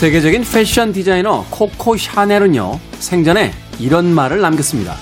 세계적인 0.00 0.44
패션 0.50 0.94
디자이너 0.94 1.44
코코 1.50 1.98
샤넬은요, 1.98 2.80
생전에 3.00 3.52
이런 3.78 4.06
말을 4.14 4.40
남겼습니다. 4.40 4.96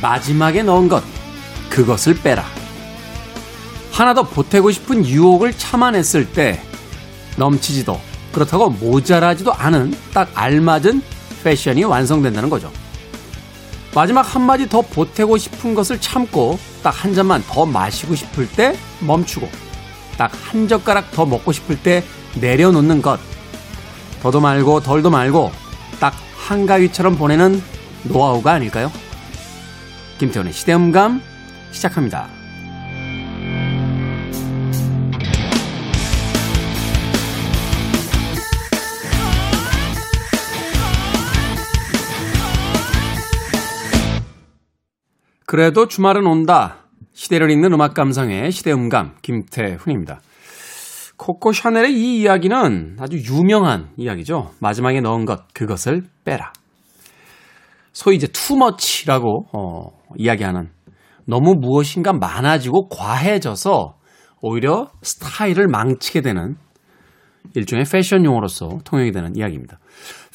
마지막에 0.00 0.64
넣은 0.64 0.88
것, 0.88 1.04
그것을 1.70 2.20
빼라. 2.20 2.44
하나 3.92 4.12
더 4.12 4.24
보태고 4.24 4.72
싶은 4.72 5.06
유혹을 5.06 5.56
참아냈을 5.56 6.32
때 6.32 6.60
넘치지도 7.36 8.00
그렇다고 8.32 8.70
모자라지도 8.70 9.52
않은 9.52 9.94
딱 10.12 10.28
알맞은 10.34 11.00
패션이 11.44 11.84
완성된다는 11.84 12.50
거죠. 12.50 12.72
마지막 13.94 14.22
한마디 14.22 14.68
더 14.68 14.82
보태고 14.82 15.38
싶은 15.38 15.76
것을 15.76 16.00
참고 16.00 16.58
딱 16.82 17.04
한 17.04 17.14
잔만 17.14 17.40
더 17.46 17.64
마시고 17.64 18.16
싶을 18.16 18.48
때 18.50 18.76
멈추고 18.98 19.48
딱 20.18 20.32
한 20.42 20.66
젓가락 20.66 21.12
더 21.12 21.24
먹고 21.24 21.52
싶을 21.52 21.80
때 21.80 22.02
내려놓는 22.34 23.00
것. 23.00 23.20
더도 24.22 24.40
말고 24.40 24.80
덜도 24.80 25.10
말고 25.10 25.50
딱 25.98 26.14
한가위처럼 26.36 27.16
보내는 27.16 27.60
노하우가 28.04 28.52
아닐까요? 28.52 28.90
김태훈의 30.18 30.52
시대음감 30.52 31.20
시작합니다. 31.72 32.28
그래도 45.44 45.88
주말은 45.88 46.26
온다. 46.26 46.76
시대를 47.12 47.50
읽는 47.50 47.72
음악 47.72 47.92
감상의 47.92 48.52
시대음감 48.52 49.16
김태훈입니다. 49.20 50.20
코코 51.22 51.52
샤넬의 51.52 51.92
이 51.92 52.20
이야기는 52.20 52.96
아주 52.98 53.16
유명한 53.16 53.90
이야기죠. 53.96 54.50
마지막에 54.58 55.00
넣은 55.00 55.24
것 55.24 55.54
그것을 55.54 56.02
빼라. 56.24 56.52
소위 57.92 58.16
이제 58.16 58.26
투머치라고 58.26 59.46
어, 59.52 59.90
이야기하는 60.16 60.70
너무 61.24 61.54
무엇인가 61.54 62.12
많아지고 62.12 62.88
과해져서 62.88 63.94
오히려 64.40 64.90
스타일을 65.02 65.68
망치게 65.68 66.22
되는 66.22 66.56
일종의 67.54 67.84
패션 67.88 68.24
용어로서 68.24 68.78
통용이 68.84 69.12
되는 69.12 69.36
이야기입니다. 69.36 69.78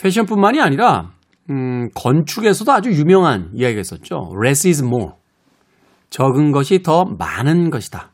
패션뿐만이 0.01 0.61
아니라 0.61 1.11
음, 1.49 1.89
건축에서도 1.95 2.71
아주 2.71 2.91
유명한 2.91 3.49
이야기가 3.53 3.81
있었죠. 3.81 4.31
less 4.41 4.65
is 4.65 4.81
more. 4.81 5.15
적은 6.09 6.53
것이 6.53 6.81
더 6.81 7.03
많은 7.03 7.71
것이다. 7.71 8.11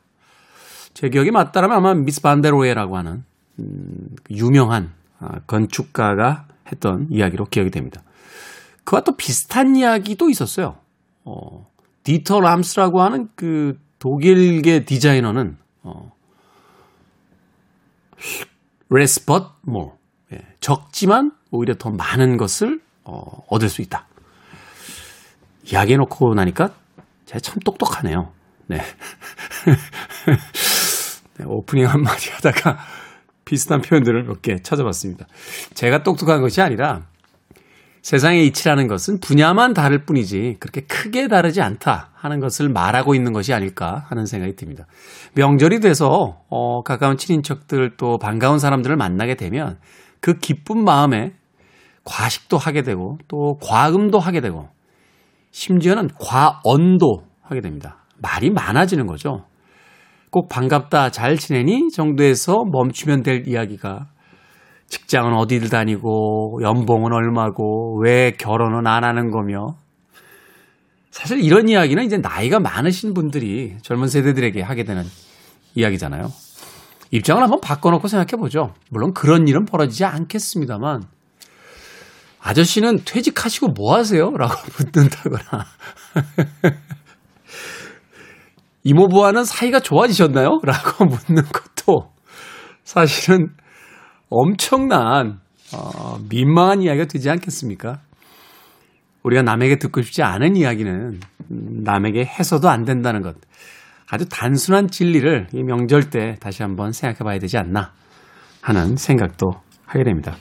제 0.93 1.09
기억이 1.09 1.31
맞다라면 1.31 1.77
아마 1.77 1.93
미스 1.93 2.21
반데로에라고 2.21 2.97
하는 2.97 3.23
음, 3.59 4.09
유명한 4.29 4.93
아, 5.19 5.39
건축가가 5.47 6.47
했던 6.71 7.07
이야기로 7.09 7.45
기억이 7.45 7.71
됩니다. 7.71 8.01
그와 8.83 9.01
또 9.01 9.15
비슷한 9.15 9.75
이야기도 9.75 10.29
있었어요. 10.29 10.77
어, 11.25 11.67
디터 12.03 12.39
람스라고 12.41 13.01
하는 13.01 13.29
그 13.35 13.77
독일계 13.99 14.85
디자이너는 14.85 15.57
어, 15.83 16.11
but 18.89 19.45
more. 19.67 19.91
예, 20.33 20.39
적지만 20.59 21.31
오히려 21.51 21.75
더 21.75 21.89
많은 21.89 22.37
것을 22.37 22.81
어, 23.03 23.23
얻을 23.47 23.69
수 23.69 23.81
있다. 23.81 24.07
이야기해 25.71 25.97
놓고 25.97 26.33
나니까 26.33 26.73
제가 27.25 27.39
참 27.39 27.55
똑똑하네요. 27.63 28.31
네. 28.77 28.81
네 31.37 31.45
오프닝 31.45 31.87
한마디 31.87 32.29
하다가 32.31 32.77
비슷한 33.45 33.81
표현들을 33.81 34.23
몇 34.23 34.41
개 34.41 34.57
찾아봤습니다. 34.61 35.25
제가 35.73 36.03
똑똑한 36.03 36.41
것이 36.41 36.61
아니라 36.61 37.01
세상의 38.01 38.45
이치라는 38.47 38.87
것은 38.87 39.19
분야만 39.21 39.73
다를 39.73 40.03
뿐이지 40.03 40.57
그렇게 40.59 40.81
크게 40.81 41.29
다르지 41.29 41.61
않다 41.61 42.09
하는 42.15 42.41
것을 42.41 42.67
말하고 42.67 43.15
있는 43.15 43.31
것이 43.31 43.53
아닐까 43.53 44.05
하는 44.09 44.25
생각이 44.25 44.55
듭니다. 44.57 44.85
명절이 45.35 45.79
돼서 45.79 46.41
어, 46.49 46.83
가까운 46.83 47.15
친인척들 47.17 47.95
또 47.97 48.17
반가운 48.17 48.59
사람들을 48.59 48.95
만나게 48.97 49.35
되면 49.35 49.79
그 50.19 50.33
기쁜 50.37 50.83
마음에 50.83 51.31
과식도 52.03 52.57
하게 52.57 52.81
되고 52.81 53.17
또 53.29 53.57
과음도 53.61 54.19
하게 54.19 54.41
되고 54.41 54.67
심지어는 55.51 56.09
과언도 56.19 57.23
하게 57.41 57.61
됩니다. 57.61 58.02
말이 58.23 58.49
많아지는 58.49 59.05
거죠. 59.05 59.45
꼭 60.31 60.49
반갑다, 60.49 61.11
잘 61.11 61.37
지내니 61.37 61.91
정도에서 61.91 62.63
멈추면 62.71 63.21
될 63.21 63.47
이야기가 63.47 64.07
직장은 64.87 65.33
어디를 65.33 65.69
다니고 65.69 66.59
연봉은 66.63 67.13
얼마고 67.13 67.99
왜 68.03 68.31
결혼은 68.31 68.87
안 68.87 69.03
하는 69.03 69.29
거며 69.29 69.75
사실 71.11 71.43
이런 71.43 71.69
이야기는 71.69 72.03
이제 72.03 72.17
나이가 72.17 72.59
많으신 72.59 73.13
분들이 73.13 73.75
젊은 73.83 74.07
세대들에게 74.07 74.61
하게 74.61 74.83
되는 74.83 75.03
이야기잖아요. 75.75 76.31
입장을 77.11 77.41
한번 77.43 77.61
바꿔놓고 77.61 78.07
생각해 78.07 78.39
보죠. 78.39 78.73
물론 78.89 79.13
그런 79.13 79.47
일은 79.47 79.65
벌어지지 79.65 80.05
않겠습니다만 80.05 81.03
아저씨는 82.41 83.01
퇴직하시고 83.05 83.69
뭐 83.69 83.95
하세요? 83.95 84.31
라고 84.31 84.55
묻는다거나. 84.77 85.65
이모부와는 88.83 89.45
사이가 89.45 89.79
좋아지셨나요? 89.79 90.59
라고 90.63 91.05
묻는 91.05 91.43
것도 91.43 92.11
사실은 92.83 93.49
엄청난, 94.29 95.39
어, 95.73 96.17
민망한 96.29 96.81
이야기가 96.81 97.05
되지 97.05 97.29
않겠습니까? 97.29 98.01
우리가 99.23 99.41
남에게 99.41 99.77
듣고 99.77 100.01
싶지 100.01 100.21
않은 100.21 100.55
이야기는 100.55 101.19
남에게 101.83 102.25
해서도 102.25 102.69
안 102.69 102.83
된다는 102.83 103.21
것. 103.21 103.35
아주 104.09 104.27
단순한 104.27 104.89
진리를 104.89 105.47
이 105.53 105.63
명절 105.63 106.09
때 106.09 106.35
다시 106.39 106.61
한번 106.61 106.91
생각해 106.91 107.19
봐야 107.19 107.39
되지 107.39 107.57
않나 107.57 107.93
하는 108.61 108.95
생각도 108.97 109.53
하게 109.85 110.03
됩니다. 110.03 110.35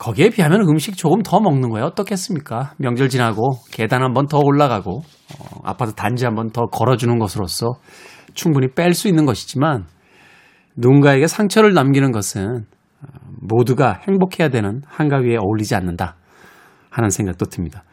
거기에 0.00 0.30
비하면 0.30 0.62
음식 0.62 0.96
조금 0.96 1.22
더 1.22 1.40
먹는 1.40 1.68
거예요. 1.68 1.84
어떻겠습니까? 1.88 2.72
명절 2.78 3.10
지나고 3.10 3.52
계단 3.70 4.02
한번 4.02 4.26
더 4.26 4.38
올라가고 4.38 5.00
어, 5.00 5.60
아파트 5.62 5.92
단지 5.92 6.24
한번 6.24 6.50
더 6.50 6.64
걸어주는 6.66 7.18
것으로서 7.18 7.74
충분히 8.32 8.68
뺄 8.74 8.94
수 8.94 9.08
있는 9.08 9.26
것이지만 9.26 9.84
누군가에게 10.76 11.26
상처를 11.26 11.74
남기는 11.74 12.12
것은 12.12 12.64
어, 13.02 13.06
모두가 13.42 14.00
행복해야 14.08 14.48
되는 14.48 14.80
한가위에 14.86 15.36
어울리지 15.36 15.74
않는다 15.74 16.16
하는 16.88 17.10
생각도 17.10 17.44
듭니다. 17.44 17.84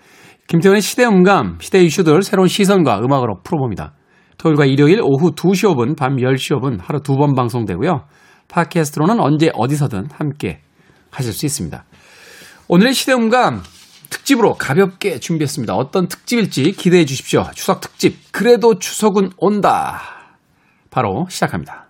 김태원의 0.48 0.82
시대 0.82 1.04
음감, 1.04 1.58
시대 1.60 1.84
이슈들 1.84 2.22
새로운 2.22 2.48
시선과 2.48 3.00
음악으로 3.00 3.42
풀어봅니다. 3.44 3.92
토요일과 4.38 4.64
일요일 4.66 5.02
오후 5.02 5.36
2시 5.36 5.76
5분, 5.76 5.98
밤 5.98 6.16
10시 6.16 6.58
5분 6.58 6.80
하루 6.82 7.02
두 7.02 7.18
번 7.18 7.36
방송되고요. 7.36 8.06
팟캐스트로는 8.48 9.20
언제 9.20 9.52
어디서든 9.54 10.08
함께 10.14 10.62
하실 11.12 11.34
수 11.34 11.46
있습니다. 11.46 11.84
오늘의 12.70 12.94
시대음감 12.94 13.64
특집으로 14.10 14.56
가볍게 14.56 15.22
준비했습니다. 15.22 15.74
어떤 15.74 16.10
특집일지 16.10 16.74
기대해 16.74 17.06
주십시오. 17.06 17.50
추석 17.56 17.80
특집. 17.80 18.18
그래도 18.32 18.78
추석은 18.78 19.32
온다. 19.38 20.02
바로 20.90 21.28
시작합니다. 21.30 21.87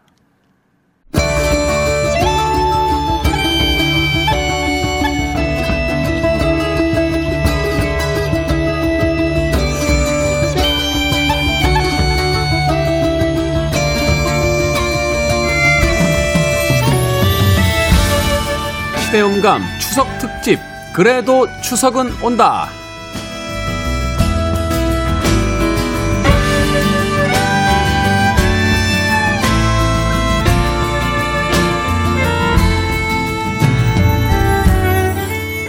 시대음감 19.17 19.63
추석 19.79 20.05
특집 20.19 20.59
그래도 20.93 21.47
추석은 21.61 22.21
온다. 22.21 22.67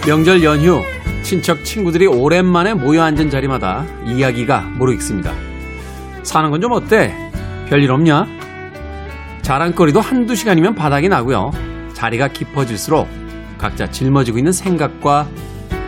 명절 0.06 0.42
연휴 0.44 0.82
친척 1.22 1.64
친구들이 1.64 2.06
오랜만에 2.06 2.74
모여 2.74 3.02
앉은 3.02 3.30
자리마다 3.30 3.86
이야기가 4.04 4.60
무르익습니다. 4.76 5.32
사는 6.22 6.50
건 6.50 6.60
좀 6.60 6.72
어때? 6.72 7.14
별일 7.70 7.90
없냐? 7.92 8.26
자랑거리도 9.40 10.02
한두 10.02 10.34
시간이면 10.34 10.74
바닥이 10.74 11.08
나고요. 11.08 11.52
자리가 11.94 12.28
깊어질수록 12.28 13.17
각자 13.58 13.90
짊어지고 13.90 14.38
있는 14.38 14.52
생각과 14.52 15.26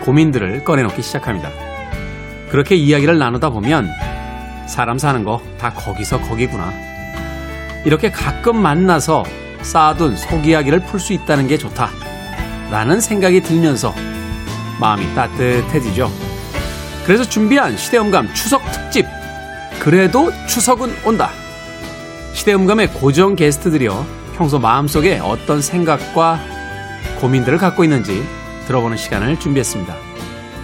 고민들을 0.05 0.65
꺼내놓기 0.65 1.03
시작합니다. 1.03 1.51
그렇게 2.51 2.75
이야기를 2.75 3.19
나누다 3.19 3.51
보면 3.51 3.89
사람 4.67 4.99
사는 4.99 5.25
거 5.25 5.41
다 5.59 5.73
거기서 5.73 6.21
거기구나. 6.23 6.73
이렇게 7.85 8.11
가끔 8.11 8.57
만나서 8.57 9.25
쌓아둔 9.63 10.17
속 10.17 10.47
이야기를 10.47 10.81
풀 10.87 10.99
수 11.01 11.13
있다는 11.13 11.47
게 11.49 11.59
좋다. 11.59 11.91
라는 12.71 13.01
생각이 13.01 13.43
들면서 13.43 13.95
마음이 14.81 15.15
따뜻해지죠. 15.15 16.11
그래서 17.05 17.25
준비한 17.25 17.77
시대음감 17.77 18.33
추석 18.35 18.63
특집. 18.73 19.07
그래도 19.81 20.31
추석은 20.47 20.95
온다. 21.05 21.31
시대음감의 22.33 22.89
고정 22.95 23.35
게스트들이요. 23.37 24.07
평소 24.37 24.59
마음속에 24.59 25.19
어떤 25.19 25.61
생각과 25.61 26.41
고민들을 27.21 27.59
갖고 27.59 27.85
있는지 27.85 28.27
들어보는 28.67 28.97
시간을 28.97 29.39
준비했습니다. 29.39 29.95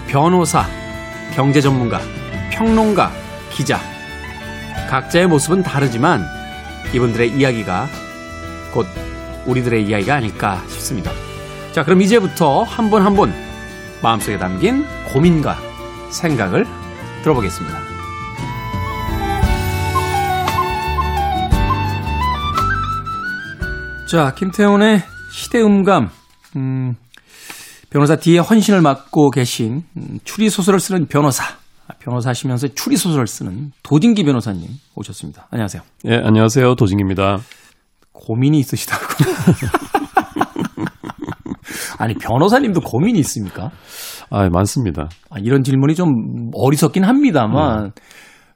변호사, 0.08 0.64
경제 1.34 1.60
전문가, 1.60 2.00
평론가, 2.50 3.10
기자. 3.50 3.80
각자의 4.88 5.26
모습은 5.26 5.62
다르지만 5.62 6.24
이분들의 6.94 7.32
이야기가 7.32 7.88
곧 8.72 8.86
우리들의 9.46 9.84
이야기가 9.84 10.14
아닐까 10.14 10.62
싶습니다. 10.68 11.10
자, 11.72 11.84
그럼 11.84 12.00
이제부터 12.00 12.62
한 12.62 12.88
분 12.90 13.02
한분 13.02 13.32
마음속에 14.02 14.38
담긴 14.38 14.86
고민과 15.12 15.56
생각을 16.10 16.66
들어보겠습니다. 17.22 17.76
자, 24.08 24.32
김태훈의 24.34 25.02
시대음감. 25.32 26.10
음, 26.56 26.94
변호사 27.90 28.16
뒤에 28.16 28.38
헌신을 28.38 28.80
맡고 28.80 29.30
계신 29.30 29.82
음, 29.96 30.18
추리 30.24 30.50
소설을 30.50 30.80
쓰는 30.80 31.06
변호사. 31.06 31.44
변호사시면서 32.00 32.68
추리 32.74 32.96
소설을 32.96 33.28
쓰는 33.28 33.70
도진기 33.84 34.24
변호사님 34.24 34.66
오셨습니다. 34.96 35.46
안녕하세요. 35.50 35.82
예, 36.06 36.16
안녕하세요. 36.16 36.74
도진기입니다. 36.74 37.38
고민이 38.12 38.58
있으시다고. 38.58 39.04
아니, 41.98 42.14
변호사님도 42.14 42.80
고민이 42.80 43.18
있습니까? 43.20 43.70
아, 44.30 44.48
많습니다. 44.50 45.08
아, 45.30 45.38
이런 45.38 45.62
질문이 45.62 45.94
좀 45.94 46.50
어리석긴 46.54 47.04
합니다만, 47.04 47.84
음. 47.84 47.90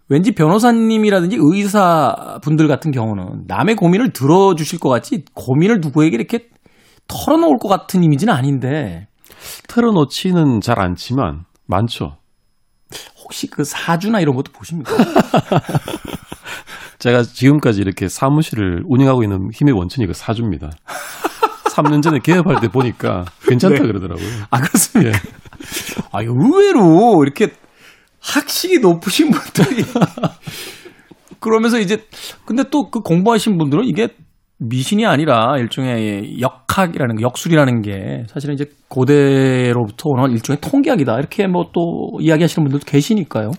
왠지 0.08 0.32
변호사님이라든지 0.32 1.36
의사 1.38 2.38
분들 2.42 2.66
같은 2.66 2.90
경우는 2.90 3.44
남의 3.46 3.76
고민을 3.76 4.12
들어주실 4.12 4.80
것 4.80 4.88
같지 4.88 5.24
고민을 5.34 5.78
누구에게 5.80 6.16
이렇게 6.16 6.48
털어놓을 7.10 7.58
것 7.58 7.68
같은 7.68 8.02
이미지는 8.02 8.32
아닌데. 8.32 9.08
털어놓지는 9.68 10.60
잘 10.60 10.80
않지만 10.80 11.44
많죠. 11.66 12.16
혹시 13.22 13.46
그 13.48 13.64
사주나 13.64 14.20
이런 14.20 14.34
것도 14.34 14.52
보십니까? 14.52 14.92
제가 16.98 17.22
지금까지 17.22 17.80
이렇게 17.80 18.08
사무실을 18.08 18.82
운영하고 18.86 19.22
있는 19.22 19.50
힘의 19.52 19.74
원천이 19.74 20.06
그 20.06 20.12
사주입니다. 20.12 20.70
3년 21.70 22.02
전에 22.02 22.18
개업할 22.18 22.60
때 22.60 22.68
보니까 22.68 23.24
괜찮다 23.46 23.76
네. 23.76 23.82
그러더라고요. 23.86 24.26
아, 24.50 24.60
그렇습니까? 24.60 25.10
예. 25.10 25.14
아, 26.12 26.20
의외로 26.22 27.22
이렇게 27.22 27.52
학식이 28.20 28.80
높으신 28.80 29.30
분들이 29.30 29.84
그러면서 31.38 31.78
이제 31.78 32.04
근데 32.44 32.64
또 32.70 32.90
그 32.90 33.00
공부하신 33.00 33.56
분들은 33.56 33.84
이게 33.84 34.08
미신이 34.62 35.06
아니라 35.06 35.56
일종의 35.56 36.38
역학이라는 36.40 37.16
거, 37.16 37.22
역술이라는 37.22 37.80
게 37.80 38.24
사실은 38.28 38.54
이제 38.54 38.66
고대로부터 38.88 40.10
오는 40.10 40.30
일종의 40.32 40.60
통계학이다. 40.60 41.18
이렇게 41.18 41.46
뭐 41.46 41.70
또 41.72 42.18
이야기하시는 42.20 42.64
분들도 42.64 42.84
계시니까요. 42.84 43.52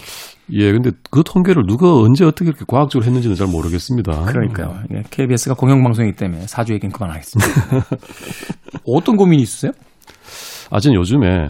예, 0.53 0.71
근데 0.71 0.91
그 1.09 1.23
통계를 1.23 1.63
누가 1.65 1.93
언제 1.93 2.25
어떻게 2.25 2.49
이렇게 2.49 2.65
과학적으로 2.67 3.05
했는지는 3.05 3.35
잘 3.35 3.47
모르겠습니다. 3.47 4.25
그러니까요. 4.25 4.83
예, 4.93 5.03
KBS가 5.09 5.55
공영방송이기 5.55 6.15
때문에 6.17 6.41
사주 6.47 6.73
얘기는 6.73 6.91
그만하겠습니다. 6.91 7.87
어떤 8.85 9.15
고민이 9.15 9.41
있으세요? 9.43 9.71
아, 10.69 10.79
전 10.79 10.93
요즘에 10.93 11.49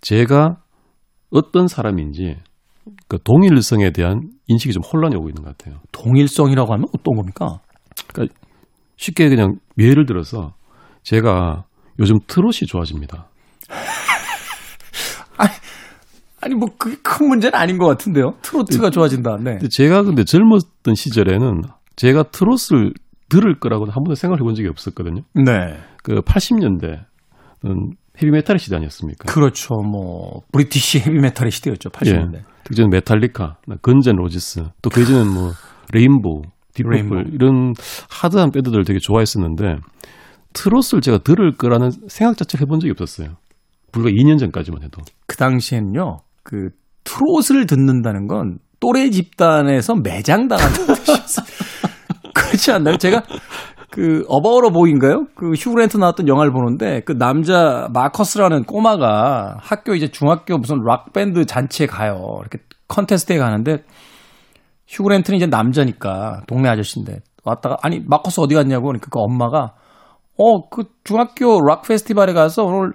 제가 0.00 0.56
어떤 1.30 1.68
사람인지 1.68 2.36
그 3.08 3.18
동일성에 3.22 3.90
대한 3.92 4.20
인식이 4.48 4.72
좀 4.72 4.82
혼란이 4.82 5.14
오고 5.16 5.28
있는 5.28 5.42
것 5.44 5.56
같아요. 5.56 5.80
동일성이라고 5.92 6.72
하면 6.72 6.86
어떤 6.88 7.16
겁니까? 7.16 7.60
그러니까 8.08 8.34
쉽게 9.00 9.30
그냥 9.30 9.56
예를 9.78 10.04
들어서 10.04 10.52
제가 11.02 11.64
요즘 11.98 12.18
트롯이 12.26 12.66
좋아집니다. 12.68 13.28
아니, 15.38 15.50
아니 16.42 16.54
뭐 16.54 16.68
그게 16.78 16.96
큰 17.02 17.28
문제는 17.28 17.58
아닌 17.58 17.78
것 17.78 17.86
같은데요. 17.86 18.34
트로트가 18.42 18.90
좋아진다. 18.90 19.38
네. 19.42 19.58
제가 19.70 20.02
근데 20.02 20.24
젊었던 20.24 20.94
시절에는 20.94 21.62
제가 21.96 22.24
트롯을 22.24 22.92
들을 23.30 23.58
거라고는 23.58 23.90
한 23.90 24.02
번도 24.04 24.14
생각해 24.16 24.40
본 24.40 24.54
적이 24.54 24.68
없었거든요. 24.68 25.22
네. 25.34 25.78
그 26.02 26.20
80년대는 26.20 27.00
헤비메탈의 28.22 28.58
시대 28.58 28.76
아니었습니까? 28.76 29.32
그렇죠. 29.32 29.76
뭐 29.76 30.42
British 30.52 31.00
헤비메탈의 31.00 31.50
시대였죠. 31.50 31.88
80년대. 31.88 32.34
예. 32.34 32.42
특히 32.64 32.86
Metallica, 32.86 33.56
Guns 33.80 34.04
N' 34.04 34.16
Roses, 34.16 34.64
또그 34.82 35.00
이전엔 35.00 35.26
뭐 35.28 35.52
Rainbow, 35.92 36.42
Deep 36.82 37.03
Purple 37.03 37.34
이런 37.34 37.74
hard한 38.08 38.50
밴드들 38.50 38.84
되게 38.84 38.98
좋아했었는데 38.98 39.76
트롯을 40.52 41.00
제가 41.02 41.18
들을 41.18 41.56
거라는 41.56 41.90
생각 42.08 42.36
자체를 42.36 42.66
해본 42.66 42.80
적이 42.80 42.92
없었어요. 42.92 43.36
불과 43.92 44.10
2년 44.10 44.38
전까지만 44.38 44.82
해도. 44.82 45.02
그 45.26 45.36
당시엔요. 45.36 46.20
그 46.42 46.70
트롯을 47.04 47.66
듣는다는 47.66 48.26
건 48.26 48.58
또래 48.80 49.10
집단에서 49.10 49.94
매장당한다는 49.96 50.94
뜻이었어요. 51.04 51.46
그렇지 52.34 52.72
않나요? 52.72 52.96
제가 52.96 53.22
그 53.90 54.24
About 54.28 54.70
a 54.70 54.75
Boy인가요? 54.75 55.26
그 55.34 55.52
휴그랜트 55.52 55.96
나왔던 55.96 56.28
영화를 56.28 56.52
보는데 56.52 57.02
그 57.04 57.12
남자 57.18 57.88
마커스라는 57.92 58.64
꼬마가 58.64 59.56
학교 59.60 59.94
이제 59.94 60.08
중학교 60.08 60.56
무슨 60.58 60.82
락 60.84 61.12
밴드 61.12 61.44
잔치에 61.44 61.86
가요. 61.86 62.38
이렇게 62.40 62.58
컨테스트에 62.88 63.38
가는데 63.38 63.84
휴그랜트는 64.90 65.36
이제 65.36 65.46
남자니까 65.46 66.42
동네 66.46 66.68
아저씨인데 66.68 67.20
왔다가 67.44 67.76
아니 67.82 68.00
마커스 68.00 68.40
어디 68.40 68.54
갔냐고 68.54 68.86
그러니까 68.86 69.08
그 69.10 69.18
엄마가 69.18 69.74
어 70.36 70.68
그 70.70 70.84
중학교 71.04 71.60
락 71.60 71.82
페스티벌에 71.82 72.32
가서 72.32 72.64
오늘 72.64 72.92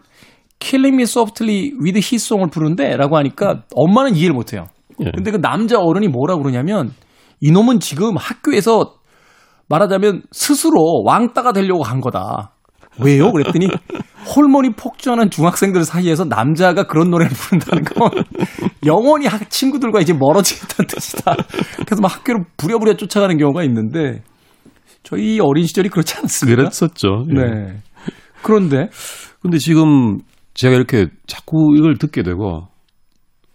Killing 0.59 0.95
Me 0.95 1.03
Softly 1.03 1.71
with 1.81 1.97
His 1.97 2.25
Song을 2.25 2.49
부른대라고 2.49 3.17
하니까 3.17 3.63
엄마는 3.75 4.15
이해를 4.15 4.33
못 4.33 4.53
해요. 4.53 4.67
예. 5.01 5.11
근데 5.13 5.31
그 5.31 5.37
남자 5.39 5.79
어른이 5.79 6.07
뭐라 6.07 6.37
그러냐면 6.37 6.91
이놈은 7.41 7.79
지금 7.79 8.15
학교에서 8.17 8.95
말하자면 9.69 10.23
스스로 10.31 11.03
왕따가 11.05 11.51
되려고 11.53 11.81
간 11.81 11.99
거다. 12.01 12.54
왜요? 13.03 13.31
그랬더니 13.31 13.67
호르몬이 14.35 14.71
폭주하는 14.71 15.29
중학생들 15.29 15.83
사이에서 15.83 16.25
남자가 16.25 16.83
그런 16.83 17.09
노래를 17.09 17.31
부른다는 17.35 17.83
건 17.83 18.09
영원히 18.85 19.27
친구들과 19.49 20.01
이제 20.01 20.13
멀어지겠다는 20.13 20.87
뜻이다. 20.87 21.35
그래서 21.85 22.01
막 22.01 22.15
학교를 22.15 22.45
부랴부랴 22.57 22.95
쫓아가는 22.95 23.37
경우가 23.37 23.63
있는데 23.63 24.23
저희 25.03 25.39
어린 25.39 25.65
시절이 25.65 25.89
그렇지 25.89 26.17
않습니까? 26.17 26.63
그랬었죠. 26.63 27.25
예. 27.29 27.33
네. 27.33 27.77
그런데 28.41 28.89
근데 29.41 29.57
지금 29.57 30.19
제가 30.53 30.75
이렇게 30.75 31.07
자꾸 31.27 31.75
이걸 31.77 31.97
듣게 31.97 32.23
되고 32.23 32.67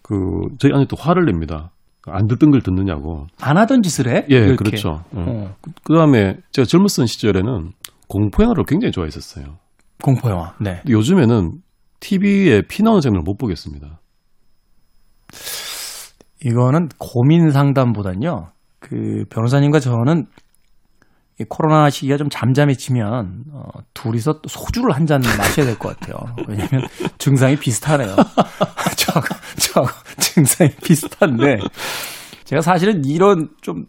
그 0.03 0.15
저희 0.59 0.73
아내 0.73 0.85
또 0.89 0.97
화를 0.97 1.25
냅니다. 1.27 1.73
안 2.07 2.27
듣던 2.27 2.51
걸 2.51 2.63
듣느냐고. 2.63 3.27
안 3.41 3.57
하던 3.59 3.83
짓을 3.83 4.09
해? 4.09 4.25
예, 4.31 4.37
이렇게. 4.37 4.57
그렇죠. 4.57 5.05
어. 5.13 5.55
그 5.85 5.95
다음에 5.95 6.37
제가 6.53 6.67
젊었던 6.67 7.07
시절에는 7.07 7.73
공포 8.11 8.43
영화를 8.43 8.65
굉장히 8.67 8.91
좋아했었어요. 8.93 9.57
공포 10.03 10.29
영화. 10.31 10.55
네. 10.61 10.83
요즘에는 10.89 11.53
TV에 12.01 12.63
피 12.69 12.83
나오는 12.83 13.01
장면을 13.01 13.23
못 13.23 13.37
보겠습니다. 13.39 14.01
이거는 16.45 16.89
고민 16.99 17.51
상담보단요. 17.51 18.51
그 18.81 19.25
변호사님과 19.31 19.79
저는 19.81 20.27
이 21.39 21.45
코로나 21.49 21.89
시기가 21.89 22.17
좀 22.17 22.29
잠잠해지면 22.31 23.45
어, 23.53 23.63
둘이서 23.95 24.41
소주를 24.49 24.95
한 24.95 25.07
잔 25.07 25.21
마셔야 25.21 25.67
될 25.67 25.79
것 25.79 25.99
같아요. 25.99 26.17
왜냐하면 26.49 26.83
증상이 27.19 27.57
비슷하네요. 27.57 28.17
저, 28.97 29.21
저 29.59 29.85
증상이 30.19 30.71
비슷한데 30.83 31.57
제가 32.45 32.61
사실은 32.63 33.05
이런 33.05 33.49
좀 33.63 33.87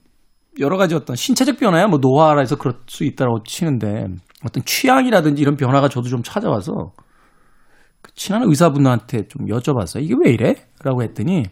여러 0.59 0.77
가지 0.77 0.95
어떤 0.95 1.15
신체적 1.15 1.57
변화야 1.57 1.87
뭐 1.87 1.99
노화라 1.99 2.39
해서 2.39 2.55
그럴 2.55 2.75
수 2.87 3.03
있다고 3.03 3.43
치는데 3.43 4.05
어떤 4.45 4.63
취향이라든지 4.65 5.41
이런 5.41 5.55
변화가 5.55 5.87
저도 5.87 6.09
좀 6.09 6.21
찾아와서 6.23 6.91
그 8.01 8.13
친한 8.15 8.43
의사분한테 8.43 9.27
좀 9.27 9.47
여쭤봤어요. 9.47 10.03
이게 10.03 10.15
왜 10.23 10.31
이래? 10.31 10.55
라고 10.83 11.03
했더니 11.03 11.43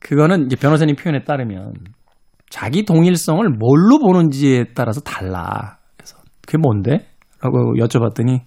그거는 0.00 0.46
이제 0.46 0.56
변호사님 0.56 0.96
표현에 0.96 1.24
따르면 1.24 1.74
자기 2.50 2.84
동일성을 2.84 3.46
뭘로 3.48 3.98
보는지에 3.98 4.72
따라서 4.74 5.00
달라. 5.00 5.78
그래서 5.96 6.16
그게 6.46 6.58
뭔데? 6.58 7.06
라고 7.40 7.74
여쭤봤더니 7.76 8.40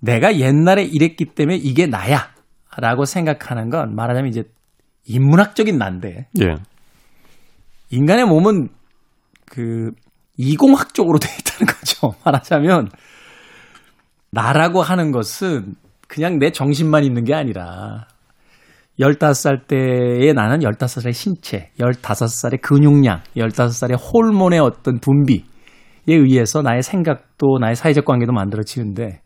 내가 0.00 0.36
옛날에 0.38 0.84
이랬기 0.84 1.34
때문에 1.34 1.56
이게 1.56 1.86
나야. 1.86 2.32
라고 2.78 3.04
생각하는 3.04 3.70
건 3.70 3.94
말하자면 3.94 4.28
이제 4.30 4.44
인문학적인 5.06 5.76
난데. 5.78 6.28
예. 6.40 6.54
인간의 7.92 8.24
몸은 8.24 8.68
그 9.46 9.90
이공학적으로 10.38 11.18
되어 11.18 11.30
있다는 11.38 11.72
거죠. 11.72 12.14
말하자면 12.24 12.88
나라고 14.30 14.82
하는 14.82 15.12
것은 15.12 15.74
그냥 16.08 16.38
내 16.38 16.50
정신만 16.50 17.04
있는 17.04 17.24
게 17.24 17.34
아니라 17.34 18.08
15살 18.98 19.66
때의 19.66 20.32
나는 20.34 20.60
15살의 20.60 21.12
신체, 21.12 21.70
15살의 21.78 22.60
근육량, 22.62 23.20
15살의 23.36 23.98
호르몬의 23.98 24.58
어떤 24.58 24.98
분비에 24.98 25.42
의해서 26.06 26.62
나의 26.62 26.82
생각도 26.82 27.58
나의 27.60 27.74
사회적 27.74 28.04
관계도 28.04 28.32
만들어지는데 28.32 29.20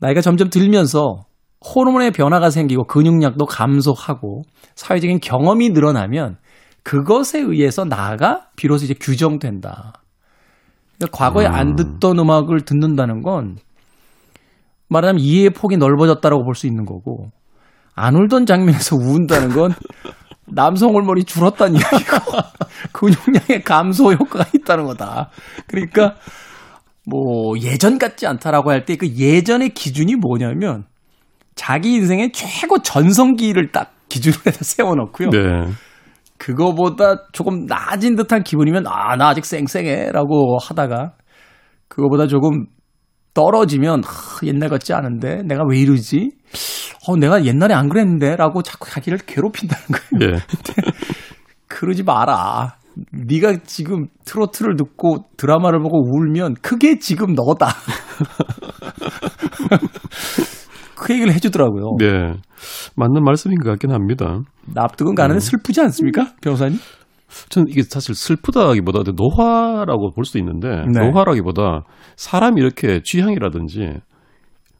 나이가 0.00 0.20
점점 0.20 0.48
들면서 0.48 1.24
호르몬의 1.64 2.12
변화가 2.12 2.50
생기고 2.50 2.84
근육량도 2.86 3.46
감소하고 3.46 4.42
사회적인 4.74 5.20
경험이 5.20 5.70
늘어나면 5.70 6.36
그것에 6.84 7.40
의해서 7.40 7.84
나가 7.84 8.48
비로소 8.56 8.84
이제 8.84 8.94
규정된다. 8.94 9.94
그러니까 10.98 11.16
과거에 11.18 11.46
안 11.46 11.70
음. 11.70 11.76
듣던 11.76 12.18
음악을 12.18 12.60
듣는다는 12.64 13.22
건 13.22 13.56
말하자면 14.88 15.20
이해의 15.20 15.50
폭이 15.50 15.76
넓어졌다라고 15.76 16.44
볼 16.44 16.54
수 16.54 16.66
있는 16.66 16.84
거고 16.84 17.30
안 17.96 18.14
울던 18.14 18.46
장면에서 18.46 18.96
우운다는 19.00 19.48
건 19.50 19.72
남성 20.46 20.94
호르몬이 20.94 21.24
줄었다는 21.24 21.80
이야기고 21.80 22.32
근육량의 22.92 23.64
감소 23.64 24.12
효과가 24.12 24.44
있다는 24.54 24.84
거다. 24.84 25.30
그러니까 25.66 26.16
뭐 27.06 27.58
예전 27.60 27.98
같지 27.98 28.26
않다라고 28.26 28.70
할 28.70 28.84
때 28.84 28.96
그 28.96 29.08
예전의 29.08 29.70
기준이 29.70 30.16
뭐냐면 30.16 30.84
자기 31.54 31.94
인생의 31.94 32.32
최고 32.32 32.82
전성기를 32.82 33.72
딱 33.72 33.94
기준으로 34.08 34.40
해서 34.46 34.64
세워놓고요. 34.64 35.30
네. 35.30 35.38
그거보다 36.38 37.28
조금 37.32 37.66
낮은 37.66 38.16
듯한 38.16 38.42
기분이면 38.42 38.86
아, 38.86 39.16
나 39.16 39.28
아직 39.28 39.44
쌩쌩해 39.44 40.10
라고 40.12 40.58
하다가 40.60 41.12
그거보다 41.88 42.26
조금 42.26 42.66
떨어지면 43.34 44.02
아, 44.04 44.38
옛날 44.44 44.68
같지 44.68 44.92
않은데 44.92 45.42
내가 45.44 45.62
왜 45.68 45.78
이러지? 45.78 46.30
어, 47.06 47.16
내가 47.16 47.44
옛날에 47.44 47.74
안 47.74 47.88
그랬는데라고 47.88 48.62
자꾸 48.62 48.90
자기를 48.90 49.18
괴롭힌다는 49.18 49.84
거예요. 49.86 50.32
네. 50.32 50.38
그러지 51.68 52.02
마라. 52.04 52.76
네가 53.10 53.58
지금 53.64 54.06
트로트를 54.24 54.76
듣고 54.76 55.26
드라마를 55.36 55.80
보고 55.80 55.98
울면 55.98 56.54
그게 56.62 56.98
지금 56.98 57.34
너다. 57.34 57.68
그 61.04 61.12
얘기를 61.12 61.34
해주더라고요. 61.34 61.96
네. 61.98 62.32
맞는 62.96 63.22
말씀인 63.22 63.58
것 63.58 63.68
같긴 63.68 63.92
합니다. 63.92 64.40
납득은 64.74 65.14
가는데 65.14 65.36
음. 65.36 65.40
슬프지 65.40 65.82
않습니까? 65.82 66.32
변호사님? 66.40 66.78
저는 67.50 67.68
이게 67.68 67.82
사실 67.82 68.14
슬프다기보다 68.14 69.00
노화라고 69.14 70.12
볼 70.14 70.24
수 70.24 70.38
있는데 70.38 70.68
네. 70.90 71.06
노화라기보다 71.10 71.82
사람이 72.16 72.58
이렇게 72.58 73.02
취향이라든지 73.02 73.98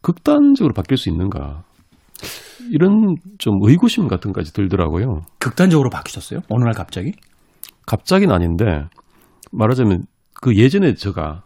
극단적으로 0.01 0.73
바뀔 0.73 0.97
수 0.97 1.11
있는가 1.11 1.65
이런 2.71 3.17
좀 3.37 3.59
의구심 3.61 4.09
같은 4.09 4.33
까지 4.33 4.55
들더라고요. 4.55 5.21
극단적으로 5.39 5.91
바뀌셨어요? 5.91 6.41
어느 6.49 6.65
날 6.65 6.73
갑자기? 6.73 7.13
갑자기는 7.87 8.35
아닌데 8.35 8.65
말하자면 9.53 10.05
그 10.41 10.57
예전에 10.57 10.95
제가 10.95 11.43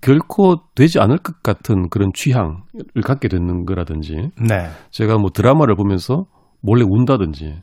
결코 0.00 0.56
되지 0.74 0.98
않을 0.98 1.18
것 1.18 1.42
같은 1.42 1.88
그런 1.88 2.10
취향을 2.14 3.02
갖게 3.04 3.28
되는 3.28 3.64
거라든지 3.64 4.14
네. 4.40 4.68
제가 4.90 5.18
뭐 5.18 5.30
드라마를 5.30 5.76
보면서 5.76 6.24
몰래 6.60 6.84
운다든지 6.88 7.62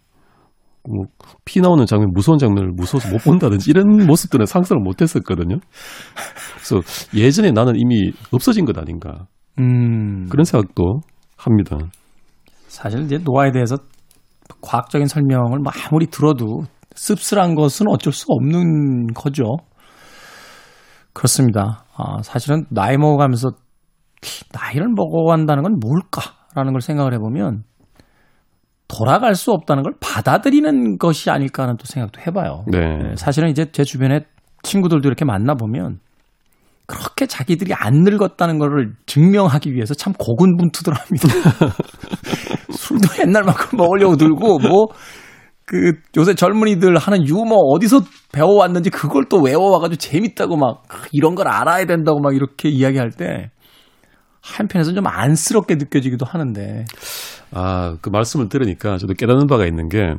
뭐 0.88 1.06
피 1.46 1.60
나오는 1.60 1.86
장면 1.86 2.12
무서운 2.13 2.38
장면을 2.38 2.72
무서워서 2.74 3.10
못 3.10 3.18
본다든지 3.24 3.72
이런 3.72 3.88
모습들은 4.08 4.46
상상을 4.46 4.82
못 4.82 5.01
했었거든요. 5.01 5.58
그래서 6.56 6.82
예전에 7.13 7.51
나는 7.51 7.74
이미 7.75 8.12
없어진 8.32 8.66
것 8.66 8.78
아닌가 8.78 9.28
음. 9.60 10.28
그런 10.30 10.44
생각도 10.44 11.01
합니다. 11.38 11.78
사실 12.68 13.01
이제 13.01 13.18
노화에 13.18 13.51
대해서 13.51 13.78
과학적인 14.62 15.08
설명을 15.08 15.60
뭐 15.60 15.72
아무리 15.88 16.08
들어도 16.08 16.62
씁쓸한 16.96 17.56
것은 17.56 17.88
어쩔 17.90 18.13
수 18.13 18.25
없는 18.30 19.08
거죠. 19.08 19.44
그렇습니다. 21.13 21.86
아, 21.96 22.22
사실은 22.24 22.65
나이 22.70 22.98
먹어가면서 22.98 23.51
나이를 24.53 24.88
먹어간다는 24.96 25.63
건 25.63 25.80
뭘까라는 25.80 26.74
걸 26.74 26.82
생각을 26.82 27.13
해보면 27.13 27.63
돌아갈 28.88 29.36
수 29.36 29.51
없다는 29.51 29.84
걸 29.84 29.94
받아들이는 30.00 30.98
것이 30.98 31.30
아닐까 31.30 31.63
하는 31.63 31.77
또 31.77 31.86
생각도 31.86 32.22
해봐요. 32.22 32.65
네. 32.68 32.80
네 32.80 33.15
사실은 33.15 33.50
이제 33.50 33.72
제 33.72 33.84
주변에 33.84 34.25
친구들도 34.63 35.08
이렇게 35.08 35.25
만나보면 35.25 36.00
그렇게 36.86 37.25
자기들이 37.25 37.74
안 37.74 38.03
늙었다는 38.03 38.60
것을 38.60 38.94
증명하기 39.06 39.74
위해서 39.74 39.94
참 39.94 40.12
고군분투들 40.13 40.94
합니다. 40.94 41.27
술도 42.70 43.08
옛날만큼 43.22 43.77
먹으려고 43.77 44.18
들고 44.18 44.60
뭐 44.60 44.88
그 45.65 45.94
요새 46.18 46.34
젊은이들 46.34 46.98
하는 46.98 47.27
유머 47.27 47.56
어디서 47.56 48.01
배워왔는지 48.34 48.89
그걸 48.89 49.25
또 49.30 49.41
외워와가지고 49.41 49.98
재밌다고 49.98 50.58
막 50.58 50.84
이런 51.12 51.36
걸 51.36 51.48
알아야 51.48 51.86
된다고 51.86 52.20
막 52.20 52.36
이렇게 52.36 52.70
이야기할 52.70 53.12
때 53.12 53.51
한편에서 54.41 54.94
좀 54.94 55.06
안쓰럽게 55.08 55.75
느껴지기도 55.75 56.25
하는데. 56.25 56.86
아, 57.53 57.96
그 58.01 58.10
말씀을 58.10 58.50
들으니까 58.50 58.98
저도 58.98 59.13
깨닫는 59.13 59.48
바가 59.48 59.65
있는 59.65 59.88
게 59.88 60.15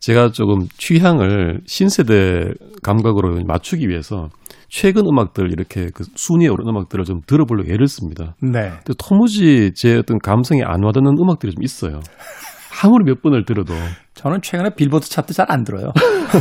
제가 0.00 0.30
조금 0.30 0.66
취향을 0.78 1.60
신세대 1.66 2.52
감각으로 2.82 3.42
맞추기 3.44 3.88
위해서 3.88 4.28
최근 4.68 5.06
음악들 5.06 5.50
이렇게 5.50 5.88
그 5.92 6.04
순위에 6.14 6.48
오른 6.48 6.68
음악들을 6.68 7.04
좀 7.04 7.20
들어보려고 7.26 7.72
애를 7.72 7.88
씁니다. 7.88 8.34
네. 8.40 8.70
근데 8.84 8.94
도무지 8.98 9.72
제 9.74 9.96
어떤 9.96 10.18
감성에 10.18 10.62
안 10.62 10.84
와닿는 10.84 11.16
음악들이 11.18 11.52
좀 11.52 11.62
있어요. 11.62 12.00
아무리 12.82 13.04
몇 13.04 13.22
번을 13.22 13.44
들어도. 13.44 13.74
저는 14.14 14.40
최근에 14.42 14.70
빌보드 14.74 15.08
차트 15.08 15.32
잘 15.34 15.46
안 15.50 15.64
들어요. 15.64 15.92